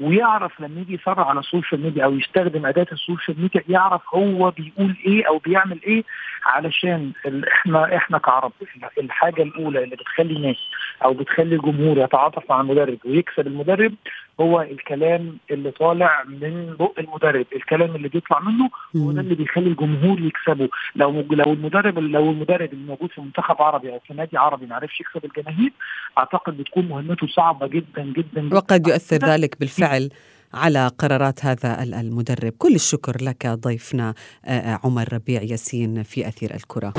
ويعرف 0.00 0.60
لما 0.60 0.80
يجي 0.80 0.94
يصرح 0.94 1.28
على 1.28 1.40
السوشيال 1.40 1.80
ميديا 1.82 2.04
أو 2.04 2.14
يستخدم 2.14 2.66
أداة 2.66 2.86
السوشيال 2.92 3.40
ميديا 3.40 3.62
يعرف 3.68 4.02
هو 4.14 4.50
بيقول 4.50 4.96
إيه 5.06 5.28
أو 5.28 5.38
بيعمل 5.38 5.80
إيه 5.86 6.04
علشان 6.46 7.12
إحنا 7.52 7.96
إحنا 7.96 8.18
كعرب 8.18 8.52
الحاجة 8.98 9.42
الأولى 9.42 9.84
اللي 9.84 9.96
بتخلي 9.96 10.36
الناس 10.36 10.56
أو 11.04 11.12
بتخلي 11.14 11.54
الجمهور 11.54 11.98
يتعاطف 11.98 12.50
مع 12.50 12.60
المدرب 12.60 12.98
ويكسب 13.04 13.46
المدرب 13.46 13.94
هو 14.40 14.60
الكلام 14.62 15.38
اللي 15.50 15.70
طالع 15.70 16.24
من 16.28 16.74
بق 16.78 16.92
المدرب. 16.98 17.46
الكلام 17.56 17.96
اللي 17.96 18.08
بيطلع 18.08 18.40
منه 18.40 18.70
هو 18.96 19.12
ده 19.12 19.20
اللي 19.20 19.34
بيخلي 19.34 19.66
الجمهور 19.66 20.20
يكسبه. 20.20 20.68
لو 20.96 21.24
لو 21.30 21.52
المدرب 21.52 21.98
لو 21.98 22.30
المدرب 22.30 22.72
اللي 22.72 22.86
موجود 22.86 23.10
في 23.10 23.20
منتخب 23.20 23.62
عربي 23.62 23.90
أو 23.90 24.00
في 24.06 24.14
نادي 24.14 24.36
عربي 24.38 24.66
ما 24.66 24.74
عرفش 24.74 25.00
يكسب 25.00 25.24
الجماهير 25.24 25.72
أعتقد 26.18 26.56
بتكون 26.56 26.88
مهمته 26.88 27.26
صعبة 27.26 27.66
جدا 27.66 28.02
جدا, 28.02 28.40
جداً. 28.40 28.56
وقد 28.56 28.86
يؤثر 28.86 29.16
ذلك 29.16 29.60
بالفعل. 29.60 30.10
على 30.54 30.90
قرارات 30.98 31.44
هذا 31.44 31.82
المدرب. 31.82 32.52
كل 32.58 32.74
الشكر 32.74 33.16
لك 33.22 33.46
ضيفنا 33.46 34.14
آه، 34.44 34.50
آه، 34.50 34.80
عمر 34.84 35.12
ربيع 35.12 35.42
ياسين 35.42 36.02
في 36.02 36.28
أثير 36.28 36.54
الكرة. 36.54 36.92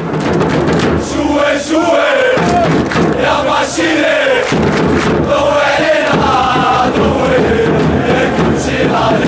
شوي 1.14 1.60
شوي. 1.70 2.16
يا 3.24 3.44
معشيري 3.44 4.42
ضوي 5.22 5.62
علينا 5.62 6.92
ضوي 6.98 7.66
كل 8.38 8.62
شي 8.62 8.76
يا 8.76 8.96
على 8.96 9.26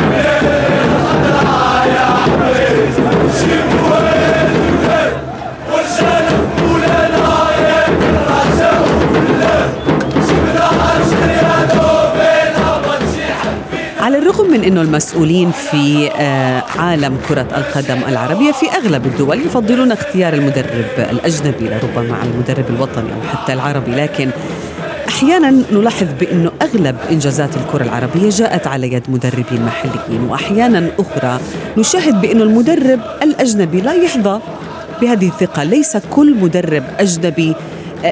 من 14.51 14.63
أنه 14.63 14.81
المسؤولين 14.81 15.51
في 15.51 16.11
آه، 16.11 16.63
عالم 16.77 17.17
كرة 17.29 17.47
القدم 17.57 17.97
العربية 18.07 18.51
في 18.51 18.65
أغلب 18.71 19.05
الدول 19.05 19.45
يفضلون 19.45 19.91
اختيار 19.91 20.33
المدرب 20.33 20.85
الأجنبي 20.97 21.69
لربما 21.69 22.15
على 22.15 22.29
المدرب 22.29 22.65
الوطني 22.69 23.09
أو 23.13 23.21
حتى 23.37 23.53
العربي. 23.53 23.91
لكن 23.91 24.29
أحيانا 25.07 25.63
نلاحظ 25.71 26.07
بإنه 26.19 26.51
أغلب 26.61 26.95
إنجازات 27.11 27.49
الكرة 27.57 27.83
العربية 27.83 28.29
جاءت 28.29 28.67
على 28.67 28.93
يد 28.93 29.03
مدربين 29.09 29.65
محليين 29.65 30.23
وأحيانا 30.29 30.89
أخرى 30.99 31.39
نشاهد 31.77 32.21
بإنه 32.21 32.43
المدرب 32.43 32.99
الأجنبي 33.23 33.81
لا 33.81 33.93
يحظى 33.93 34.39
بهذه 35.01 35.27
الثقة. 35.27 35.63
ليس 35.63 35.97
كل 35.97 36.35
مدرب 36.35 36.83
أجنبي 36.99 37.55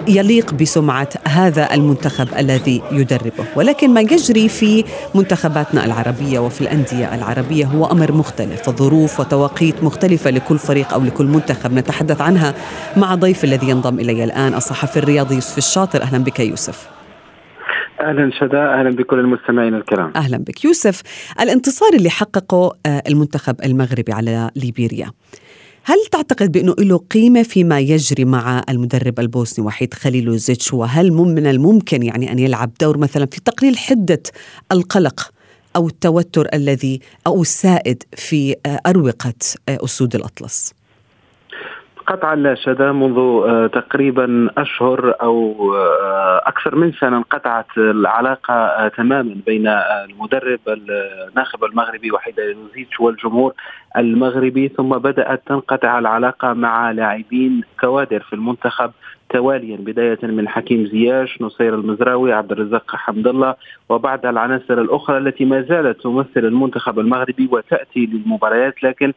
يليق 0.08 0.54
بسمعة 0.54 1.10
هذا 1.28 1.74
المنتخب 1.74 2.28
الذي 2.40 2.82
يدربه، 2.92 3.46
ولكن 3.56 3.90
ما 3.90 4.02
يجري 4.02 4.50
في 4.50 4.84
منتخباتنا 5.16 5.86
العربية 5.86 6.40
وفي 6.40 6.62
الأندية 6.62 7.16
العربية 7.16 7.66
هو 7.66 7.86
أمر 7.86 8.12
مختلف، 8.12 8.70
ظروف 8.70 9.20
وتوقيت 9.20 9.84
مختلفة 9.84 10.30
لكل 10.30 10.58
فريق 10.58 10.94
أو 10.94 11.02
لكل 11.02 11.26
منتخب. 11.26 11.74
نتحدث 11.74 12.22
عنها 12.22 12.54
مع 12.98 13.16
ضيف 13.16 13.44
الذي 13.44 13.70
ينضم 13.70 14.00
إلي 14.00 14.24
الآن 14.24 14.54
الصحفي 14.54 14.98
الرياضي 14.98 15.36
يوسف 15.36 15.58
الشاطر، 15.58 16.02
أهلا 16.02 16.18
بك 16.18 16.40
يوسف. 16.40 16.88
أهلا 18.02 18.32
شدا 18.40 18.80
أهلا 18.80 18.90
بكل 18.90 19.20
المستمعين 19.20 19.76
الكرام. 19.76 20.14
أهلا 20.16 20.38
بك. 20.38 20.66
يوسف 20.66 21.02
الانتصار 21.42 21.94
اللي 21.94 22.10
حققه 22.10 22.76
آه، 22.86 23.04
المنتخب 23.08 23.56
المغربي 23.66 24.14
على 24.14 24.50
ليبيريا. 24.56 25.12
هل 25.88 26.06
تعتقد 26.12 26.52
بأنه 26.52 26.76
له 26.80 26.98
قيمة 26.98 27.44
فيما 27.44 27.80
يجري 27.80 28.26
مع 28.26 28.64
المدرب 28.70 29.20
البوسني 29.20 29.66
وحيد 29.66 29.94
خليلوزيتش 29.94 30.74
وهل 30.74 31.12
من 31.12 31.48
الممكن 31.48 32.04
يعني 32.04 32.32
أن 32.32 32.40
يلعب 32.40 32.72
دور 32.82 32.98
مثلا 32.98 33.26
في 33.26 33.42
تقليل 33.42 33.78
حدة 33.78 34.24
القلق 34.72 35.32
أو 35.76 35.88
التوتر 35.88 36.48
الذي 36.54 37.00
أو 37.28 37.42
السائد 37.42 38.04
في 38.16 38.56
أروقة 38.88 39.34
أسود 39.70 40.16
الأطلس؟ 40.16 40.74
قطعا 42.08 42.36
لا 42.36 42.56
شذا 42.56 42.92
منذ 42.92 43.18
آه، 43.18 43.68
تقريبا 43.68 44.50
أشهر 44.58 45.14
أو 45.22 45.56
آه، 45.76 46.42
أكثر 46.46 46.76
من 46.76 46.92
سنة 46.92 47.18
انقطعت 47.18 47.78
العلاقة 47.78 48.54
آه، 48.54 48.88
تماما 48.88 49.36
بين 49.46 49.68
المدرب 50.10 50.60
الناخب 50.68 51.64
المغربي 51.64 52.12
وحيد 52.12 52.38
يوزيتش 52.38 53.00
والجمهور 53.00 53.54
المغربي 53.98 54.68
ثم 54.68 54.90
بدأت 54.90 55.42
تنقطع 55.48 56.00
العلاقة 56.00 56.54
مع 56.54 56.92
لاعبين 56.92 57.62
كوادر 57.80 58.20
في 58.20 58.34
المنتخب 58.34 58.92
تواليا 59.30 59.78
بداية 59.78 60.20
من 60.24 60.50
حكيم 60.50 60.86
زياش 60.86 61.42
نصير 61.42 61.76
المزراوي 61.76 62.34
عبد 62.34 62.52
الرزاق 62.52 62.96
حمد 62.96 63.28
الله 63.28 63.56
وبعض 63.90 64.26
العناصر 64.26 64.82
الأخرى 64.82 65.18
التي 65.18 65.46
ما 65.46 65.62
زالت 65.62 66.02
تمثل 66.02 66.46
المنتخب 66.46 67.00
المغربي 67.00 67.50
وتأتي 67.52 68.06
للمباريات 68.06 68.84
لكن 68.84 69.14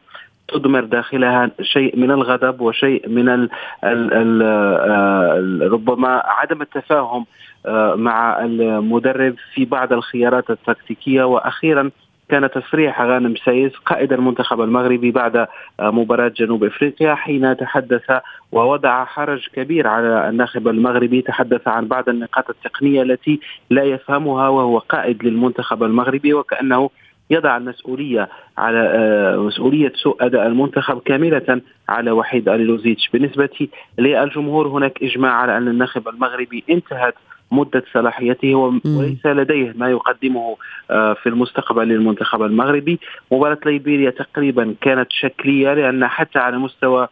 تضمر 0.53 0.83
داخلها 0.83 1.51
شيء 1.61 1.99
من 1.99 2.11
الغضب 2.11 2.61
وشيء 2.61 3.09
من 3.09 3.29
ال 3.29 3.49
ال 3.83 4.13
ال 4.13 4.41
آه، 4.43 5.67
ربما 5.67 6.23
عدم 6.25 6.61
التفاهم 6.61 7.25
آه، 7.65 7.95
مع 7.95 8.45
المدرب 8.45 9.35
في 9.53 9.65
بعض 9.65 9.93
الخيارات 9.93 10.49
التكتيكية. 10.49 11.23
وأخيرا 11.23 11.91
كان 12.29 12.49
تصريح 12.49 13.01
غانم 13.01 13.35
سايس 13.45 13.71
قائد 13.85 14.13
المنتخب 14.13 14.61
المغربي 14.61 15.11
بعد 15.11 15.35
آه، 15.35 15.47
مباراة 15.79 16.27
جنوب 16.27 16.63
إفريقيا 16.63 17.15
حين 17.15 17.57
تحدث 17.57 18.11
ووضع 18.51 19.05
حرج 19.05 19.47
كبير 19.53 19.87
على 19.87 20.29
الناخب 20.29 20.67
المغربي. 20.67 21.21
تحدث 21.21 21.67
عن 21.67 21.87
بعض 21.87 22.09
النقاط 22.09 22.49
التقنية 22.49 23.01
التي 23.01 23.39
لا 23.69 23.83
يفهمها 23.83 24.49
وهو 24.49 24.77
قائد 24.77 25.23
للمنتخب 25.23 25.83
المغربي 25.83 26.33
وكأنه 26.33 26.89
يضع 27.29 27.57
المسؤولية 27.57 28.29
على 28.57 28.79
آه، 28.79 29.37
مسؤولية 29.37 29.91
سوء 29.95 30.25
أداء 30.25 30.47
المنتخب 30.47 30.99
كاملة 30.99 31.61
على 31.89 32.11
وحيد 32.11 32.49
أليلوزيتش 32.49 33.09
بالنسبة 33.13 33.67
للجمهور 33.97 34.67
هناك 34.67 35.03
إجماع 35.03 35.31
على 35.31 35.57
أن 35.57 35.67
الناخب 35.67 36.07
المغربي 36.07 36.63
انتهت 36.69 37.15
مدة 37.51 37.83
صلاحيته 37.93 38.55
وليس 38.55 39.25
لديه 39.25 39.73
ما 39.75 39.89
يقدمه 39.89 40.57
آه، 40.91 41.13
في 41.13 41.29
المستقبل 41.29 41.87
للمنتخب 41.87 42.43
المغربي. 42.43 42.99
مباراة 43.31 43.59
ليبيريا 43.65 44.09
تقريبا 44.09 44.75
كانت 44.81 45.07
شكلية 45.11 45.73
لأن 45.73 46.07
حتى 46.07 46.39
على 46.39 46.57
مستوى 46.57 47.07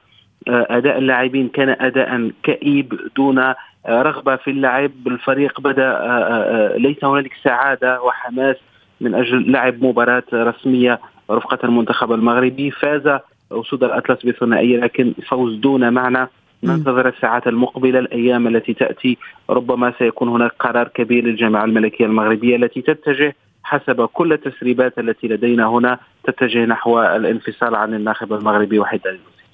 آه، 0.47 0.67
أداء 0.69 0.97
اللاعبين 0.97 1.47
كان 1.47 1.69
أداء 1.69 2.31
كئيب 2.43 2.99
دون 3.15 3.53
رغبة 3.89 4.35
في 4.35 4.51
اللعب. 4.51 4.91
الفريق 5.07 5.61
بدأ 5.61 6.73
ليس 6.77 7.03
هنالك 7.03 7.31
سعادة 7.43 8.01
وحماس 8.01 8.55
من 9.01 9.15
أجل 9.15 9.51
لعب 9.51 9.83
مباراة 9.83 10.23
رسمية 10.33 10.99
رفقة 11.31 11.59
المنتخب 11.63 12.11
المغربي. 12.11 12.71
فاز 12.71 13.19
أسود 13.51 13.83
الأطلس 13.83 14.25
بثنائيه 14.25 14.77
لكن 14.77 15.13
فوز 15.29 15.55
دون 15.55 15.93
معنى. 15.93 16.27
ننتظر 16.63 17.07
الساعات 17.07 17.47
المقبلة 17.47 17.99
الأيام 17.99 18.47
التي 18.47 18.73
تأتي. 18.73 19.17
ربما 19.49 19.93
سيكون 19.99 20.29
هناك 20.29 20.51
قرار 20.59 20.87
كبير 20.87 21.23
للجامعة 21.23 21.63
الملكية 21.65 22.05
المغربية 22.05 22.55
التي 22.55 22.81
تتجه 22.81 23.35
حسب 23.63 24.05
كل 24.05 24.33
التسريبات 24.33 24.99
التي 24.99 25.27
لدينا 25.27 25.67
هنا 25.67 25.99
تتجه 26.23 26.65
نحو 26.65 27.01
الانفصال 27.01 27.75
عن 27.75 27.93
الناخب 27.93 28.33
المغربي 28.33 28.79
وحيد 28.79 29.01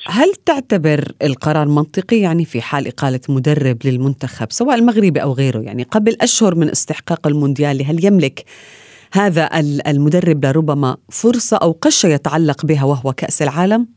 هل 0.07 0.33
تعتبر 0.45 1.03
القرار 1.23 1.67
منطقي؟ 1.67 2.17
يعني 2.17 2.45
في 2.45 2.61
حال 2.61 2.87
إقالة 2.87 3.19
مدرب 3.29 3.77
للمنتخب 3.85 4.47
سواء 4.51 4.75
المغربي 4.75 5.21
أو 5.21 5.33
غيره 5.33 5.59
يعني 5.59 5.83
قبل 5.83 6.17
أشهر 6.21 6.55
من 6.55 6.69
استحقاق 6.69 7.27
المونديال 7.27 7.85
هل 7.85 8.05
يملك 8.05 8.45
هذا 9.13 9.49
المدرب 9.87 10.45
لربما 10.45 10.97
فرصة 11.11 11.57
أو 11.57 11.71
قشة 11.71 12.07
يتعلق 12.07 12.65
بها 12.65 12.83
وهو 12.85 13.13
كأس 13.13 13.41
العالم؟ 13.41 13.87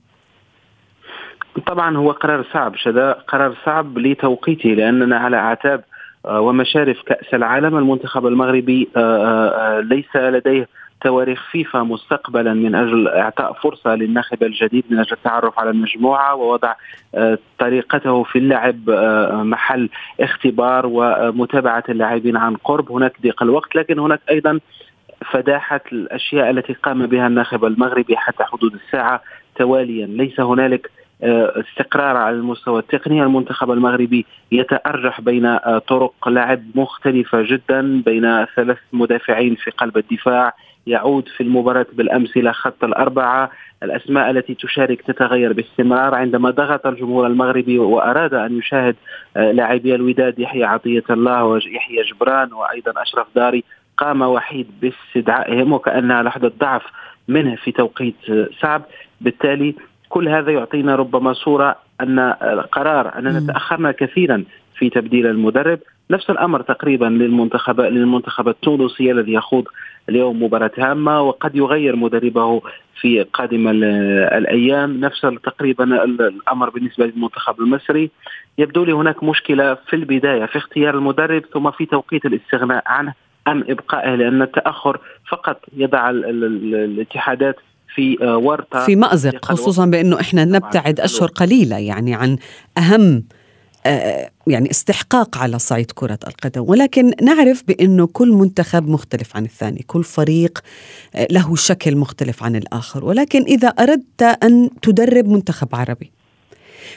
طبعا 1.66 1.96
هو 1.96 2.10
قرار 2.10 2.44
صعب 2.52 2.76
شذا 2.76 3.12
قرار 3.12 3.56
صعب 3.64 3.98
لتوقيته 3.98 4.68
لأننا 4.68 5.16
على 5.16 5.36
أعتاب 5.36 5.84
آه، 6.26 6.40
ومشارف 6.40 7.02
كأس 7.02 7.34
العالم 7.34 7.78
المنتخب 7.78 8.26
المغربي 8.26 8.88
آه، 8.96 9.48
آه، 9.48 9.80
ليس 9.80 10.16
لديه 10.16 10.68
تواريخ 11.00 11.50
فيفا 11.50 11.82
مستقبلا 11.82 12.54
من 12.54 12.74
أجل 12.74 13.08
إعطاء 13.08 13.52
فرصة 13.52 13.94
للناخب 13.94 14.42
الجديد 14.42 14.84
من 14.90 14.98
أجل 14.98 15.12
التعرف 15.12 15.58
على 15.58 15.70
المجموعة 15.70 16.34
ووضع 16.34 16.74
طريقته 17.58 18.22
في 18.22 18.38
اللعب 18.38 18.90
محل 19.32 19.88
اختبار 20.20 20.86
ومتابعة 20.86 21.84
اللاعبين 21.88 22.36
عن 22.36 22.56
قرب 22.56 22.92
هناك 22.92 23.12
ضيق 23.22 23.42
الوقت 23.42 23.76
لكن 23.76 23.98
هناك 23.98 24.20
أيضا 24.30 24.60
فداحة 25.30 25.80
الأشياء 25.92 26.50
التي 26.50 26.72
قام 26.72 27.06
بها 27.06 27.26
الناخب 27.26 27.64
المغربي 27.64 28.16
حتى 28.16 28.44
حدود 28.44 28.74
الساعة 28.74 29.22
تواليا. 29.56 30.06
ليس 30.06 30.40
هنالك 30.40 30.90
آه، 31.22 31.52
استقرار 31.60 32.16
على 32.16 32.36
المستوى 32.36 32.78
التقني. 32.78 33.22
المنتخب 33.22 33.70
المغربي 33.70 34.26
يتأرجح 34.52 35.20
بين 35.20 35.46
آه، 35.46 35.82
طرق 35.88 36.28
لعب 36.28 36.62
مختلفة 36.74 37.42
جدا 37.42 38.02
بين 38.02 38.44
ثلاث 38.56 38.78
مدافعين 38.92 39.54
في 39.54 39.70
قلب 39.70 39.96
الدفاع. 39.98 40.54
يعود 40.86 41.28
في 41.28 41.42
المباراة 41.42 41.86
بالأمس 41.92 42.36
إلى 42.36 42.52
خط 42.52 42.84
الأربعة. 42.84 43.50
الأسماء 43.82 44.30
التي 44.30 44.54
تشارك 44.54 45.02
تتغير 45.02 45.52
باستمرار. 45.52 46.14
عندما 46.14 46.50
ضغط 46.50 46.86
الجمهور 46.86 47.26
المغربي 47.26 47.78
وأراد 47.78 48.34
أن 48.34 48.58
يشاهد 48.58 48.96
آه، 49.36 49.52
لاعبي 49.52 49.94
الوداد 49.94 50.38
يحيى 50.38 50.64
عطية 50.64 51.04
الله 51.10 51.44
ويحيى 51.44 52.02
جبران 52.02 52.52
وأيضا 52.52 53.02
أشرف 53.02 53.26
داري 53.36 53.64
قام 53.96 54.22
وحيد 54.22 54.66
باستدعائهم 54.80 55.72
وكانها 55.72 56.22
لحظه 56.22 56.52
ضعف 56.60 56.82
منه 57.28 57.56
في 57.56 57.72
توقيت 57.72 58.14
صعب 58.60 58.82
بالتالي 59.20 59.74
كل 60.08 60.28
هذا 60.28 60.52
يعطينا 60.52 60.96
ربما 60.96 61.32
صورة 61.32 61.76
أن 62.00 62.20
قرار 62.72 63.18
أننا 63.18 63.46
تأخرنا 63.52 63.92
كثيرا 63.92 64.44
في 64.74 64.90
تبديل 64.90 65.26
المدرب. 65.26 65.78
نفس 66.10 66.30
الأمر 66.30 66.62
تقريبا 66.62 67.04
للمنتخب 67.04 67.80
للمنتخب 67.80 68.48
التونسي 68.48 69.12
الذي 69.12 69.32
يخوض 69.32 69.64
اليوم 70.08 70.42
مباراة 70.42 70.70
هامة 70.78 71.20
وقد 71.20 71.56
يغير 71.56 71.96
مدربه 71.96 72.62
في 73.00 73.22
قادم 73.22 73.68
الأيام. 73.68 75.00
نفس 75.00 75.20
تقريبا 75.20 76.04
الأمر 76.04 76.70
بالنسبة 76.70 77.06
للمنتخب 77.06 77.60
المصري. 77.60 78.10
يبدو 78.58 78.84
لي 78.84 78.92
هناك 78.92 79.22
مشكلة 79.24 79.74
في 79.74 79.96
البداية 79.96 80.46
في 80.46 80.58
اختيار 80.58 80.94
المدرب 80.94 81.42
ثم 81.52 81.70
في 81.70 81.86
توقيت 81.86 82.26
الاستغناء 82.26 82.82
عنه. 82.86 83.14
أم 83.48 83.64
ابقائه 83.68 84.14
لأن 84.14 84.42
التأخر 84.42 85.00
فقط 85.30 85.60
يضع 85.76 86.10
الاتحادات 86.10 87.56
في 87.94 88.16
ورطة. 88.20 88.84
في 88.84 88.96
مأزق 88.96 89.44
خصوصا 89.44 89.86
بأنه 89.86 90.20
إحنا 90.20 90.44
نبتعد 90.44 91.00
أشهر 91.00 91.28
قليلة 91.28 91.78
يعني 91.78 92.14
عن 92.14 92.38
أهم 92.78 93.22
آه، 93.86 94.30
يعني 94.46 94.70
استحقاق 94.70 95.38
على 95.38 95.58
صعيد 95.58 95.90
كرة 95.90 96.18
القدم. 96.26 96.64
ولكن 96.68 97.12
نعرف 97.22 97.64
بأنه 97.68 98.06
كل 98.06 98.28
منتخب 98.32 98.88
مختلف 98.88 99.36
عن 99.36 99.44
الثاني 99.44 99.84
كل 99.86 100.04
فريق 100.04 100.58
آه، 101.14 101.28
له 101.30 101.56
شكل 101.56 101.96
مختلف 101.96 102.42
عن 102.42 102.56
الآخر. 102.56 103.04
ولكن 103.04 103.42
إذا 103.42 103.68
أردت 103.68 104.22
أن 104.22 104.70
تدرب 104.82 105.28
منتخب 105.28 105.68
عربي 105.74 106.12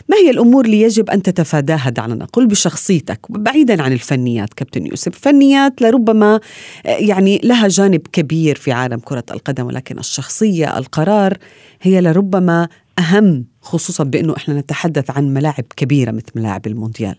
ما 0.10 0.17
هي 0.17 0.29
الأمور 0.29 0.65
اللي 0.65 0.81
يجب 0.81 1.10
أن 1.10 1.22
تتفاداها؟ 1.22 1.89
دعنا 1.89 2.15
نقول 2.15 2.48
بشخصيتك 2.48 3.19
بعيدا 3.29 3.84
عن 3.84 3.93
الفنيات 3.93 4.53
كابتن 4.53 4.86
يوسف. 4.86 5.19
فنيات 5.19 5.81
لربما 5.81 6.39
آه، 6.86 6.89
يعني 6.89 7.41
لها 7.43 7.67
جانب 7.67 8.01
كبير 8.13 8.55
في 8.55 8.72
عالم 8.72 9.00
كرة 9.00 9.24
القدم 9.31 9.65
ولكن 9.65 10.00
الشخصية 10.00 10.77
القرار 10.77 11.38
هي 11.81 12.01
لربما 12.01 12.67
أهم 13.00 13.46
خصوصا 13.62 14.03
بأنه 14.03 14.36
إحنا 14.38 14.60
نتحدث 14.60 15.17
عن 15.17 15.34
ملاعب 15.34 15.63
كبيرة 15.77 16.12
مثل 16.12 16.31
ملاعب 16.36 16.67
المونديال. 16.67 17.15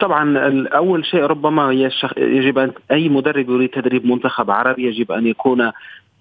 طبعا 0.00 0.38
اول 0.68 1.04
شيء 1.06 1.20
ربما 1.20 1.72
يجب 2.16 2.58
أن 2.58 2.72
أي 2.90 3.08
مدرب 3.08 3.50
يريد 3.50 3.68
تدريب 3.68 4.06
منتخب 4.06 4.50
عربي 4.50 4.86
يجب 4.86 5.12
أن 5.12 5.26
يكون 5.26 5.70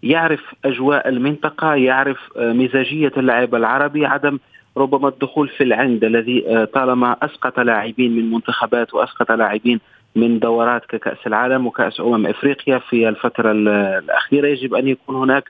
يعرف 0.04 0.42
أجواء 0.66 1.10
المنطقة 1.10 1.74
يعرف 1.76 2.18
آه، 2.38 2.54
مزاجية 2.54 3.12
اللاعب 3.18 3.56
العربي 3.56 4.06
عدم 4.06 4.40
ربما 4.78 5.08
الدخول 5.08 5.48
في 5.48 5.64
العند 5.64 6.04
الذي 6.04 6.48
آه، 6.48 6.66
طالما 6.66 7.18
أسقط 7.22 7.60
لاعبين 7.60 8.16
من 8.16 8.32
منتخبات 8.32 8.94
وأسقط 8.94 9.32
لاعبين 9.32 9.80
من 10.16 10.40
دورات 10.40 10.86
ككأس 10.86 11.28
العالم 11.28 11.68
وكأس 11.68 12.00
أمم 12.00 12.28
إفريقيا 12.28 12.78
في 12.78 13.10
الفترة 13.10 13.52
الأخيرة 13.52 14.48
يجب 14.48 14.74
أن 14.74 14.88
يكون 14.88 15.16
هناك 15.16 15.44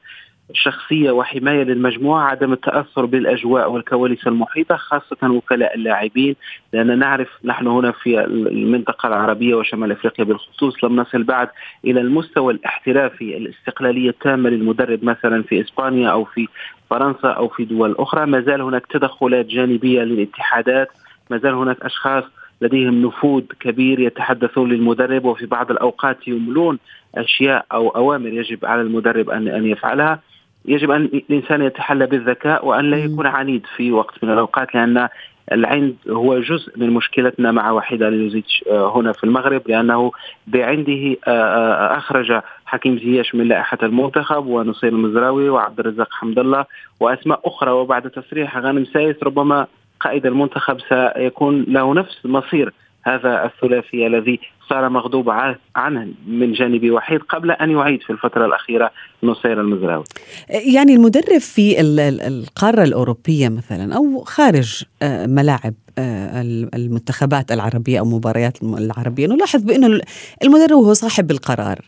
شخصية 0.54 1.12
وحماية 1.12 1.64
للمجموعة 1.64 2.24
عدم 2.24 2.54
التأثر 2.54 3.06
بالأجواء 3.06 3.72
والكواليس 3.72 4.28
المحيطة 4.28 4.76
خاصة 4.76 5.32
وكلاء 5.32 5.76
اللاعبين 5.76 6.36
لأن 6.74 7.00
نعرف 7.00 7.30
نحن 7.44 7.68
هنا 7.68 7.92
في 7.92 8.24
المنطقة 8.26 9.08
العربية 9.08 9.56
وشمال 9.56 9.92
أفريقيا 9.92 10.26
بالخصوص 10.26 10.84
لم 10.84 10.96
نصل 10.96 11.24
بعد 11.24 11.50
إلى 11.86 12.02
المستوى 12.02 12.54
الاحترافي 12.54 13.38
الاستقلالية 13.38 14.10
التامة 14.10 14.50
للمدرب 14.50 15.04
مثلا 15.04 15.44
في 15.44 15.62
إسبانيا 15.62 16.10
أو 16.10 16.24
في 16.24 16.48
فرنسا 16.90 17.28
أو 17.28 17.48
في 17.48 17.66
دول 17.66 17.96
أخرى. 18.00 18.26
ما 18.26 18.42
زال 18.42 18.62
هناك 18.62 18.86
تدخلات 18.86 19.46
جانبية 19.46 20.04
للاتحادات 20.04 20.88
ما 21.30 21.38
زال 21.38 21.54
هناك 21.54 21.82
أشخاص 21.82 22.24
لديهم 22.62 23.06
نفوذ 23.06 23.44
كبير 23.60 24.00
يتحدثون 24.00 24.70
للمدرب 24.70 25.26
وفي 25.26 25.46
بعض 25.46 25.72
الأوقات 25.72 26.28
يملون 26.28 26.80
أشياء 27.16 27.66
أو 27.72 27.90
أوامر 27.90 28.28
يجب 28.28 28.66
على 28.66 28.82
المدرب 28.82 29.30
أن 29.30 29.48
أن 29.48 29.66
يفعلها. 29.66 30.20
يجب 30.66 30.92
أن 30.92 31.04
الإنسان 31.04 31.62
يتحلى 31.62 32.06
بالذكاء 32.06 32.66
وأن 32.66 32.92
لا 32.92 32.98
يكون 32.98 33.28
عنيد 33.28 33.66
في 33.76 33.92
وقت 33.92 34.24
من 34.24 34.30
الأوقات 34.30 34.76
لأن 34.76 35.08
العند 35.52 35.96
هو 36.10 36.40
جزء 36.40 36.72
من 36.78 36.90
مشكلتنا 36.90 37.52
مع 37.52 37.72
وحيد 37.72 38.04
حاليلوزيتش 38.04 38.64
آه، 38.70 38.98
هنا 38.98 39.12
في 39.12 39.24
المغرب 39.24 39.62
لأنه 39.68 40.12
بعنده 40.48 41.16
آه، 41.28 41.32
آه، 41.32 41.98
أخرج 41.98 42.42
حكيم 42.66 43.00
زياش 43.00 43.36
من 43.36 43.48
لائحة 43.48 43.78
المنتخب 43.84 44.46
ونصير 44.46 44.90
المزراوي 44.90 45.50
وعبد 45.50 45.80
الرزاق 45.80 46.08
حمد 46.12 46.40
الله 46.40 46.66
وأسماء 47.00 47.42
أخرى. 47.46 47.72
وبعد 47.72 48.10
تصريح 48.10 48.58
غانم 48.58 48.86
سايس 48.86 49.16
ربما 49.24 49.68
قائد 50.00 50.26
المنتخب 50.26 50.78
سيكون 50.90 51.66
له 51.68 51.94
نفس 51.94 52.26
مصير 52.26 52.74
هذا 53.08 53.46
الثلاثي 53.46 54.08
الذي 54.08 54.40
صار 54.70 54.90
مغضوب 54.90 55.30
عنه 55.76 56.08
من 56.28 56.54
جانب 56.54 56.92
وحيد 56.92 57.22
قبل 57.22 57.52
أن 57.52 57.72
يعيد 57.72 58.02
في 58.02 58.10
الفترة 58.10 58.46
الأخيرة 58.46 58.92
نصير 59.24 59.62
المزراوي. 59.62 60.04
يعني 60.50 60.94
المدرب 60.94 61.38
في 61.38 61.82
القارة 62.28 62.84
الأوروبية 62.84 63.50
مثلا 63.50 63.96
أو 63.96 64.24
خارج 64.24 64.84
آه، 65.02 65.26
ملاعب 65.26 65.74
آه، 65.98 66.42
المنتخبات 66.76 67.52
العربية 67.52 68.00
أو 68.00 68.06
مباريات 68.06 68.64
العربية 68.64 69.28
نلاحظ 69.28 69.64
بانه 69.64 70.02
المدرب 70.44 70.78
هو 70.78 70.94
صاحب 70.94 71.32
القرار. 71.32 71.80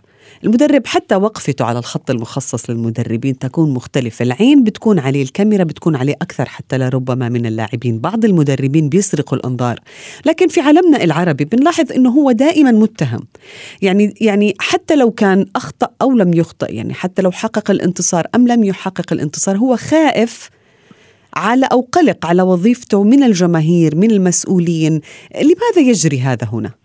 المدرب 0.44 0.88
حتى 0.88 1.16
وقفته 1.16 1.66
على 1.66 1.80
الخط 1.80 2.10
المخصص 2.10 2.70
للمدربين 2.70 3.40
تكون 3.40 3.74
مختلفة. 3.74 4.24
العين 4.24 4.64
بتكون 4.64 5.00
عليه 5.00 5.24
الكاميرا 5.24 5.64
بتكون 5.64 5.96
عليه 5.96 6.14
أكثر 6.14 6.46
حتى 6.46 6.78
لربما 6.78 7.30
من 7.30 7.46
اللاعبين. 7.46 8.00
بعض 8.00 8.26
المدربين 8.26 8.90
بيسرقوا 8.90 9.38
الأنظار. 9.38 9.80
لكن 10.26 10.48
في 10.48 10.62
عالمنا 10.62 11.04
العربي 11.04 11.46
بنلاحظ 11.46 11.92
أنه 11.92 12.10
هو 12.10 12.32
دائما 12.32 12.72
متهم. 12.72 13.28
يعني 13.82 14.14
يعني 14.22 14.56
حتى 14.60 14.96
لو 14.96 15.12
كان 15.12 15.46
أخطأ 15.56 15.90
أو 16.02 16.12
لم 16.12 16.34
يخطئ 16.34 16.74
يعني 16.76 16.94
حتى 16.94 17.22
لو 17.22 17.32
حقق 17.32 17.72
الانتصار 17.72 18.28
أم 18.36 18.48
لم 18.48 18.64
يحقق 18.64 19.14
الانتصار 19.14 19.58
هو 19.58 19.78
خائف 19.78 20.50
على 21.34 21.68
أو 21.72 21.88
قلق 21.92 22.26
على 22.26 22.42
وظيفته 22.42 23.04
من 23.04 23.24
الجماهير 23.24 23.96
من 23.96 24.12
المسؤولين. 24.12 25.02
لماذا 25.36 25.90
يجري 25.90 26.20
هذا 26.20 26.48
هنا؟ 26.54 26.79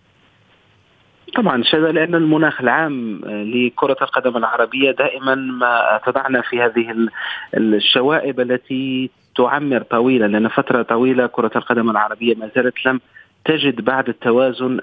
طبعا 1.37 1.63
شذا 1.63 1.93
لأن 1.93 2.15
المناخ 2.15 2.61
العام 2.61 3.21
آه، 3.25 3.43
لكرة 3.43 3.97
القدم 4.03 4.37
العربية 4.37 4.91
دائما 4.91 5.35
ما 5.35 6.01
تضعنا 6.07 6.41
في 6.41 6.63
هذه 6.63 7.09
الشوائب 7.55 8.41
التي 8.41 9.11
تعمر 9.37 9.83
طويلا 9.83 10.27
لأن 10.27 10.49
فترة 10.49 10.83
طويلة 10.83 11.27
كرة 11.27 11.51
القدم 11.57 11.91
العربية 11.91 12.35
ما 12.35 12.51
زالت 12.57 12.87
لم 12.87 13.01
تجد 13.45 13.81
بعد 13.81 14.09
التوازن 14.09 14.81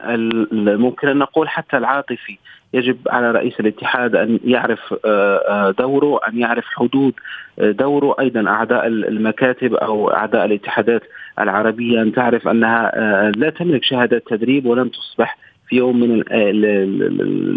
ممكن 0.52 1.08
أن 1.08 1.18
نقول 1.18 1.50
حتى 1.50 1.78
العاطفي. 1.78 2.38
يجب 2.74 2.98
على 3.10 3.32
رئيس 3.32 3.60
الاتحاد 3.60 4.16
أن 4.16 4.40
يعرف 4.44 4.96
آه، 5.06 5.38
آه، 5.38 5.72
دوره 5.72 6.20
أن 6.28 6.38
يعرف 6.40 6.66
حدود 6.66 7.14
دوره 7.58 8.16
أيضا 8.20 8.50
أعضاء 8.50 8.88
المكاتب 8.88 9.74
أو 9.74 10.12
أعضاء 10.12 10.46
الاتحادات 10.46 11.02
العربية 11.40 12.02
أن 12.02 12.12
تعرف 12.12 12.48
أنها 12.48 12.92
لا 13.36 13.50
تملك 13.50 13.84
شهاده 13.84 14.22
تدريب 14.28 14.66
ولن 14.66 14.92
تصبح 14.92 15.38
في 15.72 15.78
يوم 15.78 16.00
من 16.00 16.24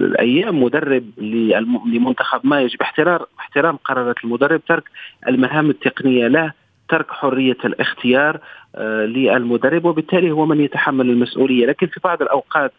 الأيام 0.04 0.62
مدرب 0.62 1.04
لمنتخب 1.86 2.40
ما 2.44 2.60
يجب 2.60 2.82
احترام 2.82 3.20
احترام 3.38 3.76
قرارات 3.76 4.24
المدرب 4.24 4.64
ترك 4.68 4.84
المهام 5.28 5.70
التقنية 5.70 6.28
له 6.28 6.52
ترك 6.88 7.10
حرية 7.10 7.56
الاختيار 7.64 8.40
آه، 8.76 9.04
للمدرب 9.04 9.84
وبالتالي 9.84 10.30
هو 10.30 10.46
من 10.46 10.60
يتحمل 10.60 11.10
المسؤولية. 11.10 11.66
لكن 11.66 11.86
في 11.86 12.00
بعض 12.04 12.22
الأوقات 12.22 12.72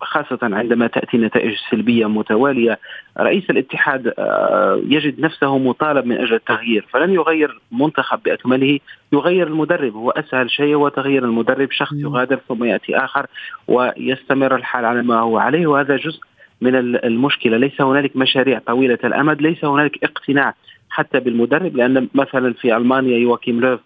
خاصة 0.00 0.38
عندما 0.42 0.86
تأتي 0.86 1.16
نتائج 1.16 1.54
سلبية 1.70 2.06
متوالية 2.06 2.78
رئيس 3.20 3.50
الاتحاد 3.50 4.12
آه، 4.18 4.82
يجد 4.88 5.20
نفسه 5.20 5.58
مطالب 5.58 6.06
من 6.06 6.16
أجل 6.16 6.34
التغيير 6.34 6.86
فلن 6.90 7.12
يغير 7.12 7.60
منتخب 7.72 8.22
بأكمله 8.22 8.78
يغير 9.12 9.46
المدرب 9.46 9.94
هو 9.94 10.10
أسهل 10.10 10.50
شيء 10.50 10.74
هو 10.74 10.88
تغيير 10.88 11.24
المدرب 11.24 11.70
شخص 11.70 11.92
يغادر 11.92 12.40
ثم 12.48 12.64
يأتي 12.64 12.96
آخر 12.96 13.26
ويستمر 13.68 14.56
الحال 14.56 14.84
على 14.84 15.02
ما 15.02 15.20
هو 15.20 15.38
عليه 15.38 15.66
وهذا 15.66 15.96
جزء 15.96 16.20
من 16.60 16.74
المشكلة. 16.76 17.56
ليس 17.56 17.80
هنالك 17.80 18.16
مشاريع 18.16 18.58
طويلة 18.58 18.98
الأمد 19.04 19.42
ليس 19.42 19.64
هنالك 19.64 20.04
اقتناع 20.04 20.54
حتى 20.90 21.20
بالمدرب 21.20 21.76
لأن 21.76 22.08
مثلا 22.14 22.52
في 22.52 22.76
ألمانيا 22.76 23.18
يواكيم 23.18 23.60
لوف 23.60 23.80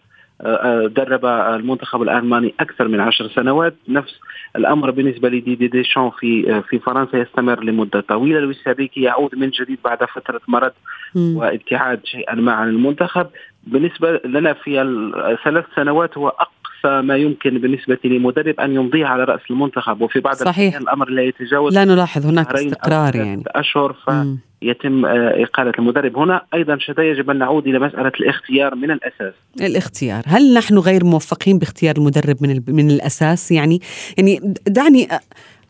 درب 0.87 1.25
المنتخب 1.27 2.03
الألماني 2.03 2.55
أكثر 2.61 2.89
من 2.89 3.01
عشر 3.01 3.29
سنوات. 3.29 3.75
نفس 3.89 4.21
الأمر 4.57 4.91
بالنسبة 4.91 5.29
لدي 5.29 5.55
دي 5.55 5.69
ديشان 5.69 6.11
في 6.11 6.63
في 6.63 6.79
فرنسا 6.79 7.19
يستمر 7.19 7.65
لمدة 7.65 8.01
طويلة. 8.01 8.41
لويس 8.41 8.63
سابيكي 8.65 9.03
يعود 9.03 9.35
من 9.35 9.51
جديد 9.51 9.79
بعد 9.85 10.05
فترة 10.05 10.41
مرض 10.49 10.73
وابتعاد 11.17 12.01
شيئا 12.05 12.35
ما 12.35 12.53
عن 12.53 12.69
المنتخب. 12.69 13.27
بالنسبة 13.67 14.21
لنا 14.25 14.53
في 14.53 14.83
الثلاث 14.83 15.65
سنوات 15.77 16.19
هو 16.19 16.33
اقصى 16.85 17.07
ما 17.07 17.17
يمكن 17.17 17.59
بالنسبة 17.59 17.99
لمدرب 18.05 18.61
أن 18.61 18.75
يمضيه 18.75 19.07
على 19.07 19.25
رأس 19.25 19.41
المنتخب 19.51 20.01
وفي 20.01 20.21
بعض 20.21 20.35
صحيح. 20.35 20.77
الأمر 20.77 21.11
لا 21.11 21.23
يتجاوز 21.23 21.75
لا 21.75 21.85
نلاحظ 21.85 22.27
هناك 22.27 22.53
استقرار 22.53 23.17
يعني. 23.17 23.43
أشهر 23.47 23.93
ف 23.93 24.11
مم. 24.11 24.39
يتم 24.63 25.07
آه، 25.07 25.43
إقالة 25.43 25.73
المدرب. 25.79 26.19
هنا 26.19 26.43
أيضا 26.55 26.79
شتى 26.79 27.03
يجب 27.03 27.31
أن 27.31 27.39
نعود 27.39 27.67
إلى 27.67 27.79
مسألة 27.79 28.13
الاختيار 28.21 28.75
من 28.75 28.91
الأساس. 28.91 29.35
الاختيار. 29.61 30.23
هل 30.27 30.55
نحن 30.55 30.79
غير 30.79 31.05
موفقين 31.05 31.59
باختيار 31.59 31.97
المدرب 31.97 32.37
من, 32.41 32.63
من 32.69 32.91
الأساس؟ 32.91 33.53
يعني 33.53 33.81
يعني 34.19 34.55
دعني 34.67 35.09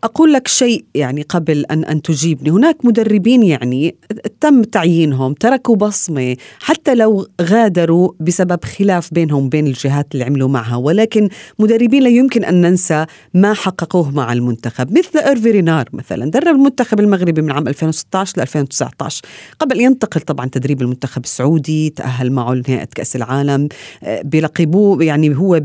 أقول 0.04 0.32
لك 0.32 0.48
شيء 0.48 0.84
يعني 0.94 1.22
قبل 1.22 1.64
أن 1.70 1.84
أن 1.84 2.02
تجيبني. 2.02 2.50
هناك 2.50 2.84
مدربين 2.84 3.42
يعني 3.42 3.96
تم 4.40 4.62
تعيينهم 4.62 5.32
تركوا 5.34 5.76
بصمة 5.76 6.36
حتى 6.60 6.94
لو 6.94 7.26
غادروا 7.42 8.12
بسبب 8.20 8.64
خلاف 8.64 9.14
بينهم 9.14 9.46
وبين 9.46 9.66
الجهات 9.66 10.06
اللي 10.12 10.24
عملوا 10.24 10.48
معها. 10.48 10.76
ولكن 10.76 11.28
مدربين 11.58 12.02
لا 12.02 12.08
يمكن 12.08 12.44
أن 12.44 12.60
ننسى 12.60 13.06
ما 13.34 13.54
حققوه 13.54 14.10
مع 14.10 14.32
المنتخب. 14.32 14.98
مثل 14.98 15.18
إيرفي 15.18 15.50
رينار 15.50 15.88
مثلا 15.92 16.30
درب 16.30 16.48
المنتخب 16.48 17.00
المغربي 17.00 17.42
من 17.42 17.50
عام 17.50 17.68
2016 17.68 18.38
ل 18.38 18.40
2019 18.40 19.22
قبل 19.58 19.80
ينتقل 19.80 20.20
طبعا 20.20 20.46
تدريب 20.46 20.82
المنتخب 20.82 21.24
السعودي 21.24 21.90
تأهل 21.90 22.32
معه 22.32 22.54
لنهائي 22.54 22.86
كأس 22.86 23.16
العالم 23.16 23.68
آه، 24.02 24.22
بلقبوه 24.22 25.04
يعني 25.04 25.36
هو 25.36 25.60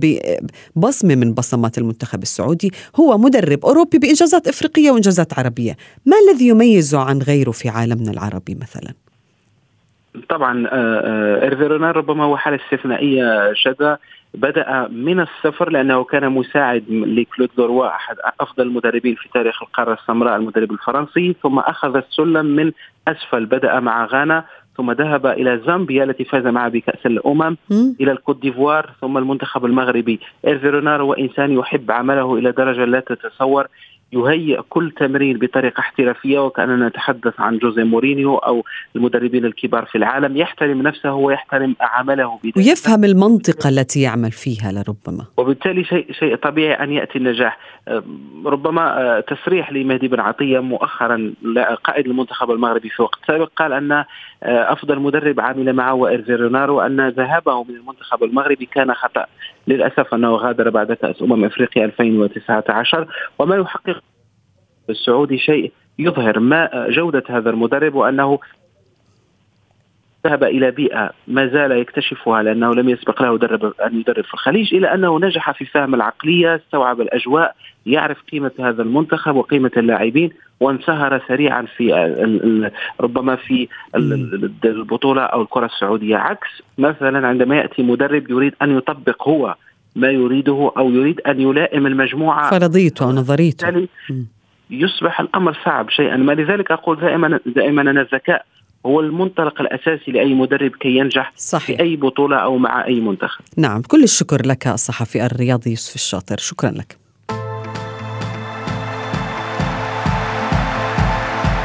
بصمة 0.75 1.15
من 1.15 1.33
بصمات 1.33 1.77
المنتخب 1.77 2.23
السعودي. 2.23 2.71
هو 2.95 3.17
مدرب 3.17 3.65
أوروبي 3.65 3.97
بإنجازات 4.23 4.47
إفريقية 4.47 4.91
وإنجازات 4.91 5.39
عربية. 5.39 5.75
ما 6.05 6.15
الذي 6.23 6.47
يميزه 6.47 6.99
عن 6.99 7.19
غيره 7.19 7.51
في 7.51 7.69
عالمنا 7.69 8.11
العربي 8.11 8.55
مثلا؟ 8.55 8.93
طبعا 10.29 10.67
آه، 10.67 11.41
آه، 11.43 11.91
ربما 11.91 12.23
هو 12.23 12.37
حالة 12.37 12.59
استثنائية 12.65 13.53
شذا. 13.53 13.97
بدأ 14.33 14.87
من 14.87 15.19
الصفر 15.19 15.69
لأنه 15.69 16.03
كان 16.03 16.29
مساعد 16.29 16.83
لكلود 16.89 17.49
لوروا 17.57 17.87
أحد 17.87 18.15
أفضل 18.39 18.63
المدربين 18.63 19.15
في 19.15 19.29
تاريخ 19.33 19.63
القارة 19.63 19.93
السمراء 19.93 20.35
المدرب 20.35 20.71
الفرنسي. 20.71 21.35
ثم 21.43 21.59
أخذ 21.59 21.95
السلم 21.95 22.45
من 22.45 22.71
أسفل 23.07 23.45
بدأ 23.45 23.79
مع 23.79 24.05
غانا. 24.05 24.45
ثم 24.77 24.91
ذهب 24.91 25.25
إلى 25.25 25.61
زامبيا 25.67 26.03
التي 26.03 26.23
فاز 26.23 26.45
معها 26.45 26.69
بكأس 26.69 27.05
الأمم 27.05 27.57
م? 27.69 27.93
إلى 28.01 28.11
الكوت 28.11 28.41
ديفوار. 28.41 28.89
ثم 29.01 29.17
المنتخب 29.17 29.65
المغربي. 29.65 30.19
ايرفي 30.47 30.69
رونار 30.69 31.01
هو 31.01 31.13
إنسان 31.13 31.51
يحب 31.51 31.91
عمله 31.91 32.35
إلى 32.35 32.51
درجة 32.51 32.85
لا 32.85 32.99
تتصور. 32.99 33.67
يهيئ 34.13 34.61
كل 34.69 34.91
تمرين 34.91 35.37
بطريقة 35.37 35.79
احترافية 35.79 36.39
وكأننا 36.39 36.87
نتحدث 36.87 37.33
عن 37.39 37.57
جوزي 37.57 37.83
مورينيو 37.83 38.35
أو 38.35 38.63
المدربين 38.95 39.45
الكبار 39.45 39.85
في 39.85 39.97
العالم. 39.97 40.37
يحترم 40.37 40.81
نفسه 40.81 41.13
ويحترم 41.13 41.75
عمله 41.81 42.39
ويفهم 42.57 43.03
المنطقة 43.03 43.69
التي 43.69 44.01
يعمل 44.01 44.31
فيها 44.31 44.71
لربما. 44.71 45.25
وبالتالي 45.37 45.83
شيء 45.83 46.11
شيء 46.11 46.35
طبيعي 46.35 46.83
أن 46.83 46.91
يأتي 46.91 47.17
النجاح. 47.17 47.57
ربما 48.45 49.01
آه، 49.01 49.19
تصريح 49.19 49.71
لمهدي 49.71 50.07
بن 50.07 50.19
عطية 50.19 50.59
مؤخرا 50.59 51.33
قائد 51.83 52.07
المنتخب 52.07 52.51
المغربي 52.51 52.89
في 52.89 53.01
وقت 53.01 53.19
سابق 53.27 53.49
قال 53.55 53.73
أن 53.73 53.91
آه، 53.91 54.05
أفضل 54.43 54.99
مدرب 54.99 55.39
عمل 55.39 55.73
معه 55.73 55.91
هو 55.91 56.07
ايرفي 56.07 56.35
رونارو 56.35 56.81
ان 56.81 57.09
ذهابه 57.09 57.63
من 57.63 57.75
المنتخب 57.75 58.23
المغربي 58.23 58.65
كان 58.65 58.93
خطأ. 58.93 59.25
للأسف 59.67 60.13
أنه 60.13 60.35
غادر 60.35 60.69
بعد 60.69 60.93
كأس 60.93 61.21
أمم 61.21 61.45
إفريقيا 61.45 61.85
2019 61.85 63.07
وما 63.39 63.55
يحقق 63.55 64.01
السعودي 64.89 65.37
شيء 65.37 65.71
يظهر 65.99 66.39
ما 66.39 66.87
جودة 66.89 67.23
هذا 67.29 67.49
المدرب 67.49 67.95
وأنه 67.95 68.39
ذهب 70.27 70.43
إلى 70.43 70.71
بيئة 70.71 71.09
ما 71.27 71.47
زال 71.47 71.71
يكتشفها 71.71 72.43
لأنه 72.43 72.73
لم 72.73 72.89
يسبق 72.89 73.21
له 73.21 73.37
درب 73.37 73.73
أن 73.85 73.99
يدرب 73.99 74.23
في 74.23 74.33
الخليج 74.33 74.75
إلى 74.75 74.93
أنه 74.93 75.19
نجح 75.19 75.51
في 75.51 75.65
فهم 75.65 75.95
العقلية، 75.95 76.55
استوعب 76.55 77.01
الأجواء، 77.01 77.55
يعرف 77.85 78.17
قيمة 78.31 78.51
هذا 78.59 78.81
المنتخب 78.81 79.35
وقيمة 79.35 79.71
اللاعبين 79.77 80.31
وانسهر 80.59 81.21
سريعا 81.27 81.65
في 81.77 82.71
ربما 83.01 83.35
في 83.35 83.67
البطولة 84.65 85.21
أو 85.21 85.41
الكرة 85.41 85.65
السعودية. 85.65 86.17
عكس 86.17 86.63
مثلا 86.77 87.27
عندما 87.27 87.57
يأتي 87.57 87.83
مدرب 87.83 88.29
يريد 88.29 88.53
أن 88.61 88.77
يطبق 88.77 89.27
هو 89.27 89.55
ما 89.95 90.09
يريده 90.09 90.71
أو 90.77 90.89
يريد 90.89 91.21
أن 91.21 91.41
يلائم 91.41 91.87
المجموعة 91.87 92.59
فرضيته 92.59 93.07
ونظريته 93.07 93.87
يصبح 94.69 95.19
الأمر 95.19 95.57
صعب 95.65 95.89
شيئا. 95.89 96.17
ما 96.17 96.33
لذلك 96.33 96.71
أقول 96.71 96.99
دائما 96.99 97.39
دائما 97.45 97.81
أن 97.81 97.97
الذكاء 97.97 98.45
هو 98.85 98.99
المنطلق 98.99 99.61
الأساسي 99.61 100.11
لأي 100.11 100.33
مدرب 100.33 100.71
كي 100.71 100.97
ينجح 100.97 101.33
صحيح. 101.37 101.77
في 101.77 101.83
أي 101.83 101.95
بطولة 101.95 102.37
أو 102.37 102.57
مع 102.57 102.85
أي 102.85 102.99
منتخب. 102.99 103.41
نعم، 103.57 103.81
كل 103.81 104.03
الشكر 104.03 104.45
لك 104.45 104.67
الصحفي 104.67 105.25
الرياضي 105.25 105.69
يوسف 105.69 105.95
الشاطر، 105.95 106.37
شكرا 106.37 106.69
لك. 106.69 106.97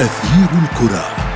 أثير 0.01 0.49
الكرة 0.63 1.28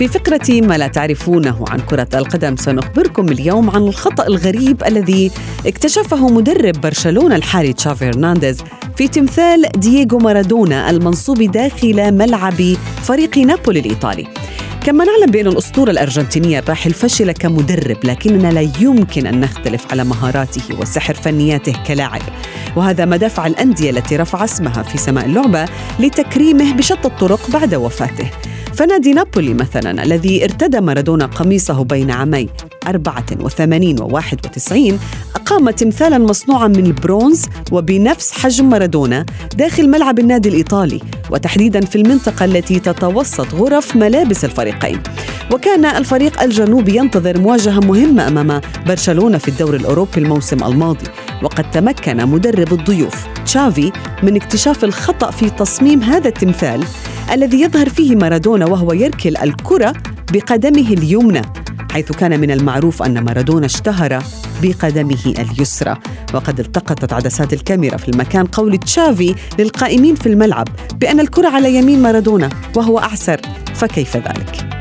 في 0.00 0.08
فقرة 0.08 0.60
ما 0.60 0.78
لا 0.78 0.86
تعرفونه 0.86 1.64
عن 1.68 1.78
كرة 1.80 2.08
القدم 2.14 2.56
سنخبركم 2.56 3.28
اليوم 3.28 3.70
عن 3.70 3.82
الخطأ 3.82 4.26
الغريب 4.26 4.82
الذي 4.86 5.30
اكتشفه 5.66 6.28
مدرب 6.28 6.80
برشلونة 6.80 7.36
الحالي 7.36 7.72
تشافي 7.72 8.04
هرنانديز 8.04 8.62
في 8.96 9.08
تمثال 9.08 9.62
دييغو 9.76 10.18
مارادونا 10.18 10.90
المنصوب 10.90 11.42
داخل 11.42 12.12
ملعب 12.12 12.62
فريق 13.02 13.38
نابولي 13.38 13.80
الإيطالي. 13.80 14.26
كما 14.84 15.04
نعلم 15.04 15.30
بأن 15.30 15.46
الأسطورة 15.46 15.90
الأرجنتينية 15.90 16.58
الراحل 16.58 16.94
فشل 16.94 17.32
كمدرب 17.32 17.96
لكننا 18.04 18.52
لا 18.52 18.70
يمكن 18.80 19.26
أن 19.26 19.40
نختلف 19.40 19.86
على 19.90 20.04
مهاراته 20.04 20.80
وسحر 20.80 21.14
فنياته 21.14 21.74
كلاعب. 21.86 22.22
وهذا 22.76 23.04
ما 23.04 23.16
دفع 23.16 23.46
الأندية 23.46 23.90
التي 23.90 24.16
رفع 24.16 24.44
اسمها 24.44 24.82
في 24.82 24.98
سماء 24.98 25.26
اللعبة 25.26 25.64
لتكريمه 25.98 26.72
بشتى 26.72 27.08
الطرق 27.08 27.50
بعد 27.50 27.74
وفاته. 27.74 28.30
فنادي 28.80 29.12
نابولي 29.12 29.54
مثلا 29.54 30.02
الذي 30.02 30.44
ارتدى 30.44 30.80
مارادونا 30.80 31.26
قميصه 31.26 31.84
بين 31.84 32.10
عامي 32.10 32.48
84 32.86 34.00
و 34.00 34.06
91 34.06 34.98
أقام 35.34 35.70
تمثالا 35.70 36.18
مصنوعا 36.18 36.68
من 36.68 36.86
البرونز 36.86 37.46
وبنفس 37.72 38.32
حجم 38.32 38.70
مارادونا 38.70 39.26
داخل 39.56 39.88
ملعب 39.88 40.18
النادي 40.18 40.48
الإيطالي 40.48 41.00
وتحديدا 41.30 41.80
في 41.80 41.96
المنطقة 41.96 42.44
التي 42.44 42.80
تتوسط 42.80 43.54
غرف 43.54 43.96
ملابس 43.96 44.44
الفريقين. 44.44 45.00
وكان 45.52 45.84
الفريق 45.84 46.42
الجنوبي 46.42 46.96
ينتظر 46.96 47.38
مواجهة 47.38 47.80
مهمة 47.80 48.28
أمام 48.28 48.60
برشلونة 48.86 49.38
في 49.38 49.48
الدور 49.48 49.76
الأوروبي 49.76 50.20
الموسم 50.20 50.64
الماضي 50.64 51.06
وقد 51.42 51.70
تمكن 51.70 52.26
مدرب 52.26 52.72
الضيوف 52.72 53.26
تشافي 53.44 53.92
من 54.22 54.36
اكتشاف 54.36 54.84
الخطأ 54.84 55.30
في 55.30 55.50
تصميم 55.50 56.02
هذا 56.02 56.28
التمثال. 56.28 56.84
الذي 57.32 57.60
يظهر 57.60 57.88
فيه 57.88 58.16
مارادونا 58.16 58.66
وهو 58.66 58.92
يركل 58.92 59.36
الكرة 59.36 59.92
بقدمه 60.32 60.92
اليمنى 60.92 61.42
حيث 61.92 62.12
كان 62.12 62.40
من 62.40 62.50
المعروف 62.50 63.02
أن 63.02 63.24
مارادونا 63.24 63.66
اشتهر 63.66 64.22
بقدمه 64.62 65.34
اليسرى. 65.38 65.96
وقد 66.34 66.60
التقطت 66.60 67.12
عدسات 67.12 67.52
الكاميرا 67.52 67.96
في 67.96 68.08
المكان 68.08 68.46
قول 68.46 68.78
تشافي 68.78 69.34
للقائمين 69.58 70.14
في 70.14 70.26
الملعب 70.26 70.68
بأن 71.00 71.20
الكرة 71.20 71.48
على 71.48 71.74
يمين 71.74 72.02
مارادونا 72.02 72.48
وهو 72.76 72.98
أعسر 72.98 73.40
فكيف 73.74 74.16
ذلك؟ 74.16 74.80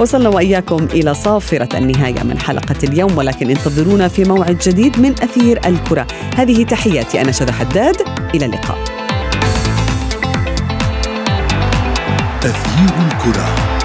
وصلنا 0.00 0.28
وإياكم 0.28 0.84
إلى 0.84 1.14
صافرة 1.14 1.78
النهاية 1.78 2.22
من 2.22 2.38
حلقة 2.38 2.76
اليوم 2.84 3.18
ولكن 3.18 3.50
انتظرونا 3.50 4.08
في 4.08 4.24
موعد 4.24 4.58
جديد 4.58 5.00
من 5.00 5.10
أثير 5.22 5.60
الكرة. 5.66 6.06
هذه 6.36 6.64
تحياتي 6.64 7.20
أنا 7.20 7.32
شذى 7.32 7.52
حداد. 7.52 7.96
إلى 8.34 8.46
اللقاء. 8.46 9.07
أثير 12.48 13.06
الكرة. 13.06 13.77